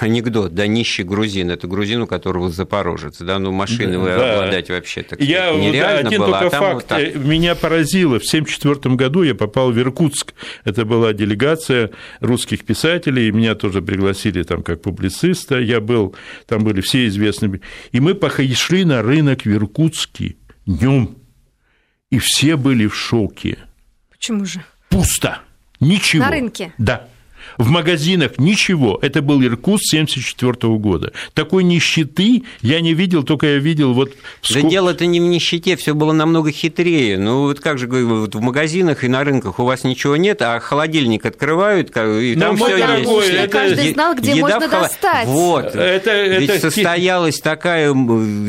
[0.00, 4.34] анекдот, да, нищий грузин, это грузин, у которого запорожец, да, ну машины да.
[4.34, 8.18] обладать вообще так я, нереально один было, только а факт вот э, меня поразило.
[8.18, 10.34] В 1974 году я попал в Иркутск.
[10.64, 11.90] Это была делегация
[12.20, 15.58] русских писателей, и меня тоже пригласили там как публициста.
[15.58, 16.14] Я был,
[16.46, 17.60] там были все известны.
[17.92, 20.36] И мы пошли на рынок в Иркутске
[20.66, 21.16] днем,
[22.10, 23.58] и все были в шоке.
[24.10, 24.64] Почему же?
[24.88, 25.40] Пусто.
[25.80, 26.24] Ничего.
[26.24, 26.74] На рынке?
[26.78, 27.08] Да
[27.58, 28.98] в магазинах ничего.
[29.02, 31.12] Это был Иркутск 1974 года.
[31.34, 34.12] Такой нищеты я не видел, только я видел вот...
[34.52, 37.18] Да дело-то не в нищете, все было намного хитрее.
[37.18, 40.60] Ну, вот как же, вот в магазинах и на рынках у вас ничего нет, а
[40.60, 43.30] холодильник открывают, и там все есть.
[43.30, 43.48] Это...
[43.48, 44.80] Каждый знал, где Еда можно хол...
[44.82, 45.26] достать.
[45.26, 45.74] Вот.
[45.74, 46.70] Это, Ведь это...
[46.70, 47.92] состоялась такая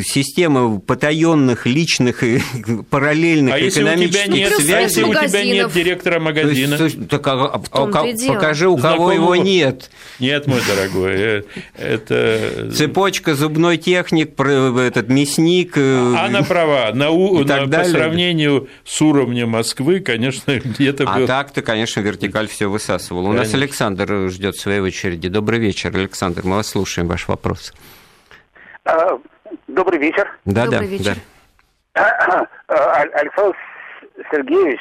[0.04, 2.42] система потаенных, личных и
[2.89, 4.82] параллельных а экономических связей.
[4.82, 6.78] Если у тебя нет директора магазина?
[6.84, 7.88] есть, так, а, а, а,
[8.28, 9.90] покажи, у кого его нет.
[10.20, 11.44] Нет, мой дорогой, э,
[11.78, 12.72] это...
[12.72, 15.78] Цепочка, зубной техник, этот мясник.
[15.78, 16.92] Э, Она права.
[16.94, 17.44] На, у...
[17.44, 21.06] на, по сравнению с уровнем Москвы, конечно, где-то...
[21.08, 21.28] А был...
[21.28, 23.28] так-то, конечно, вертикаль все высасывал.
[23.28, 25.30] У нас Александр ждет своей очереди.
[25.30, 27.74] Добрый вечер, Александр, мы вас слушаем, ваш вопрос.
[28.86, 29.18] А,
[29.68, 30.30] добрый вечер.
[30.46, 31.16] Да, Добрый да, вечер.
[31.94, 32.48] да.
[33.14, 33.58] Александр
[34.32, 34.80] Сергеевич,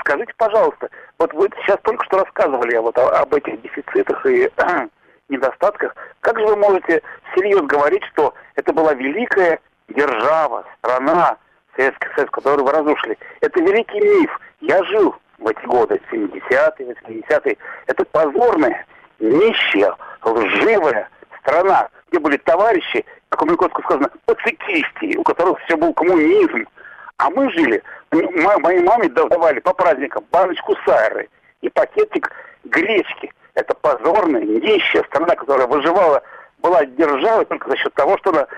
[0.00, 4.50] скажите, пожалуйста, вот вы сейчас только что рассказывали вот об этих дефицитах и
[5.28, 5.94] недостатках.
[6.20, 7.02] Как же вы можете
[7.34, 11.36] серьезно говорить, что это была великая держава, страна,
[11.76, 13.18] Советский Союз, которую вы разрушили?
[13.40, 14.40] Это великий миф.
[14.60, 17.56] Я жил в эти годы, 70-е, 80-е.
[17.86, 18.86] Это позорная,
[19.18, 21.08] нищая, лживая
[21.40, 26.66] страна, где были товарищи, как у Маяковского сказано, пацифисты, у которых все был коммунизм,
[27.22, 31.28] а мы жили, моей маме давали по праздникам баночку сайры
[31.60, 32.32] и пакетик
[32.64, 33.32] гречки.
[33.54, 36.20] Это позорная, нищая страна, которая выживала,
[36.58, 38.48] была державой только за счет того, что она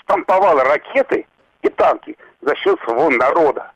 [0.00, 1.24] штамповала ракеты
[1.62, 3.70] и танки за счет своего народа.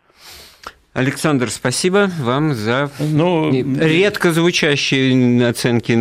[0.95, 5.93] Александр, спасибо вам за ну, редко звучащие оценки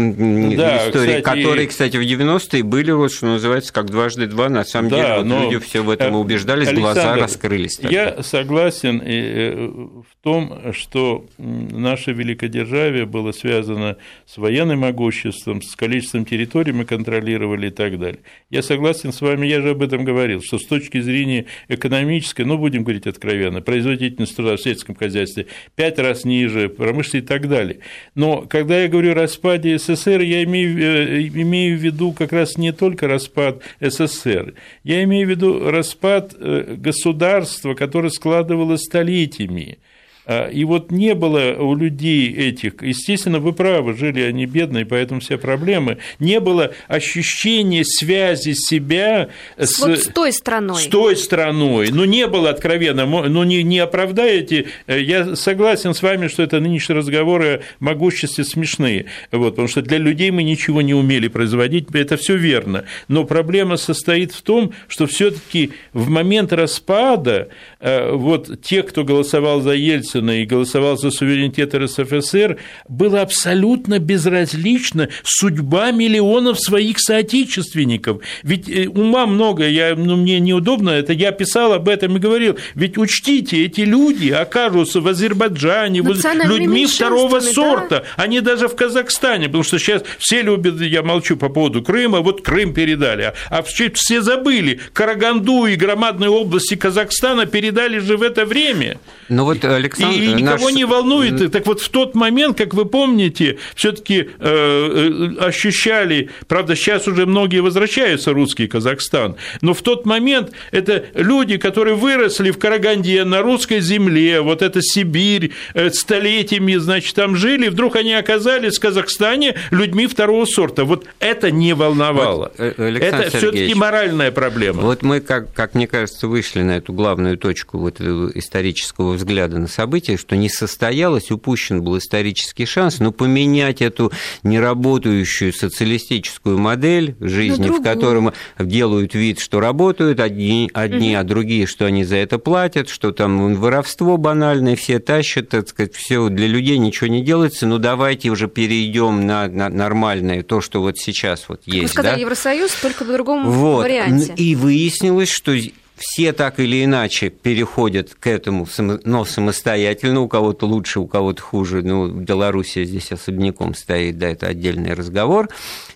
[0.56, 4.50] да, истории, кстати, которые, кстати, в 90-е были, вот, что называется, как дважды два.
[4.50, 7.78] На самом да, деле, вот люди все в этом убеждались, Александр, глаза раскрылись.
[7.78, 7.92] Тогда.
[7.92, 16.24] Я согласен э, в том, что наше великодержавие было связано с военным могуществом, с количеством
[16.24, 18.20] территорий мы контролировали и так далее.
[18.52, 22.60] Я согласен с вами, я же об этом говорил, что с точки зрения экономической, ну,
[22.60, 27.80] будем говорить откровенно, производительность труда сельском хозяйстве, пять раз ниже, промышленности и так далее.
[28.16, 32.58] Но когда я говорю о распаде СССР, я имею, э, имею в виду как раз
[32.58, 34.54] не только распад СССР,
[34.84, 39.80] я имею в виду распад э, государства, которое складывалось столетиями.
[40.26, 45.20] А, и вот не было у людей этих, естественно, вы правы, жили они бедные, поэтому
[45.20, 50.82] все проблемы, не было ощущения связи себя с, вот с той страной.
[50.82, 51.90] С той страной.
[51.92, 56.62] Ну, не было откровенно, ну, не, не оправдаете, э, я согласен с вами, что это
[56.62, 61.94] нынешние разговоры о могуществе смешные, вот, потому что для людей мы ничего не умели производить,
[61.94, 62.86] это все верно.
[63.10, 67.50] Но проблема состоит в том, что все таки в момент распада
[67.82, 72.58] э, вот те, кто голосовал за Ельцина, Ельцина и голосовал за суверенитет РСФСР,
[72.88, 78.22] было абсолютно безразлично судьба миллионов своих соотечественников.
[78.44, 82.58] Ведь э, ума много, я, ну, мне неудобно, это я писал об этом и говорил.
[82.76, 87.90] Ведь учтите, эти люди окажутся в Азербайджане людьми второго сорта.
[87.90, 88.24] Да?
[88.24, 92.42] Они даже в Казахстане, потому что сейчас все любят, я молчу по поводу Крыма, вот
[92.42, 98.46] Крым передали, а, а все забыли, Караганду и громадные области Казахстана передали же в это
[98.46, 99.00] время.
[99.30, 100.74] Ну вот, Александр, и, и никого наш...
[100.74, 101.52] не волнует.
[101.52, 107.26] Так вот в тот момент, как вы помните, все-таки э, э, ощущали, правда, сейчас уже
[107.26, 113.42] многие возвращаются русский Казахстан, но в тот момент это люди, которые выросли в Караганде на
[113.42, 119.56] русской земле, вот это Сибирь, э, столетиями, значит, там жили, вдруг они оказались в Казахстане
[119.72, 120.86] людьми второго сорта.
[120.86, 122.52] Вот это не волновало.
[122.58, 124.82] Вот, это все-таки моральная проблема.
[124.82, 129.68] Вот мы, как, как мне кажется, вышли на эту главную точку вот исторического взгляда на
[129.68, 134.12] события, что не состоялось, упущен был исторический шанс, но поменять эту
[134.44, 141.22] неработающую социалистическую модель жизни, в котором делают вид, что работают одни, одни угу.
[141.22, 145.94] а другие, что они за это платят, что там воровство банальное, все тащат, так сказать,
[145.96, 150.82] все для людей ничего не делается, ну давайте уже перейдем на, на нормальное, то, что
[150.82, 151.84] вот сейчас вот есть.
[151.84, 152.22] Вы сказали, да?
[152.22, 153.84] Евросоюз только по другому вот.
[153.84, 154.34] варианте.
[154.38, 155.54] И выяснилось, что
[155.96, 161.82] все так или иначе переходят к этому, но самостоятельно, у кого-то лучше, у кого-то хуже.
[161.82, 165.50] Ну, Белоруссия здесь особняком стоит, да, это отдельный разговор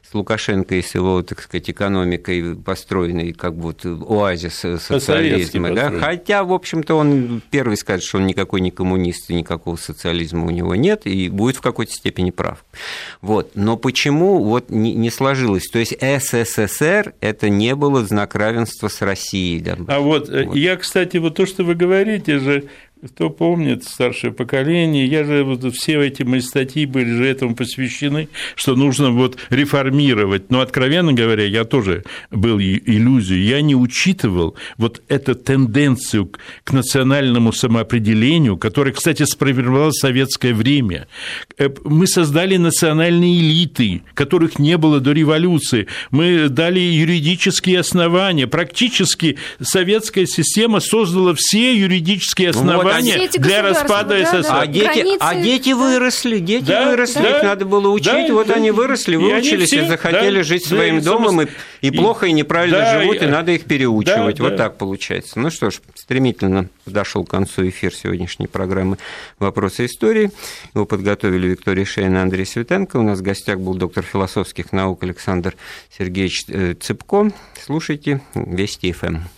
[0.09, 5.73] с Лукашенко и с его, так сказать, экономикой построенной, как вот оазис социализма.
[5.73, 5.91] Да?
[5.99, 10.49] Хотя, в общем-то, он первый скажет, что он никакой не коммунист, и никакого социализма у
[10.49, 12.63] него нет, и будет в какой-то степени прав.
[13.21, 13.51] Вот.
[13.55, 15.67] Но почему вот не сложилось?
[15.67, 19.59] То есть СССР– это не было знак равенства с Россией.
[19.59, 19.75] Да?
[19.87, 20.55] А вот, э, вот.
[20.55, 22.69] я, кстати, вот то, что вы говорите же,
[23.05, 28.27] кто помнит, старшее поколение, я же вот все эти мои статьи были же этому посвящены,
[28.55, 30.49] что нужно вот реформировать.
[30.49, 33.47] Но, откровенно говоря, я тоже был иллюзией.
[33.47, 36.31] Я не учитывал вот эту тенденцию
[36.63, 41.07] к национальному самоопределению, которая, кстати, сформировалась в советское время.
[41.57, 45.87] Э, мы создали национальные элиты, которых не было до революции.
[46.09, 48.47] Мы дали юридические основания.
[48.47, 54.43] Практически советская система создала все юридические основания основания для распада СССР.
[54.43, 58.33] Да, а, дети, а дети выросли, дети да, выросли, да, их надо было учить, да,
[58.33, 61.41] вот да, они выросли, выучились и, все, и захотели да, жить да, своим да, домом,
[61.41, 61.47] и,
[61.81, 64.37] и плохо, и неправильно да, живут, и, и надо их переучивать.
[64.37, 64.57] Да, вот да.
[64.57, 65.39] так получается.
[65.39, 68.97] Ну что ж, стремительно подошел к концу эфир сегодняшней программы
[69.39, 70.31] «Вопросы истории».
[70.73, 72.97] Его подготовили Виктория Шейна и Андрей Светенко.
[72.97, 75.55] У нас в гостях был доктор философских наук Александр
[75.95, 76.45] Сергеевич
[76.79, 77.31] Цыпко.
[77.61, 79.36] Слушайте Вести ФМ.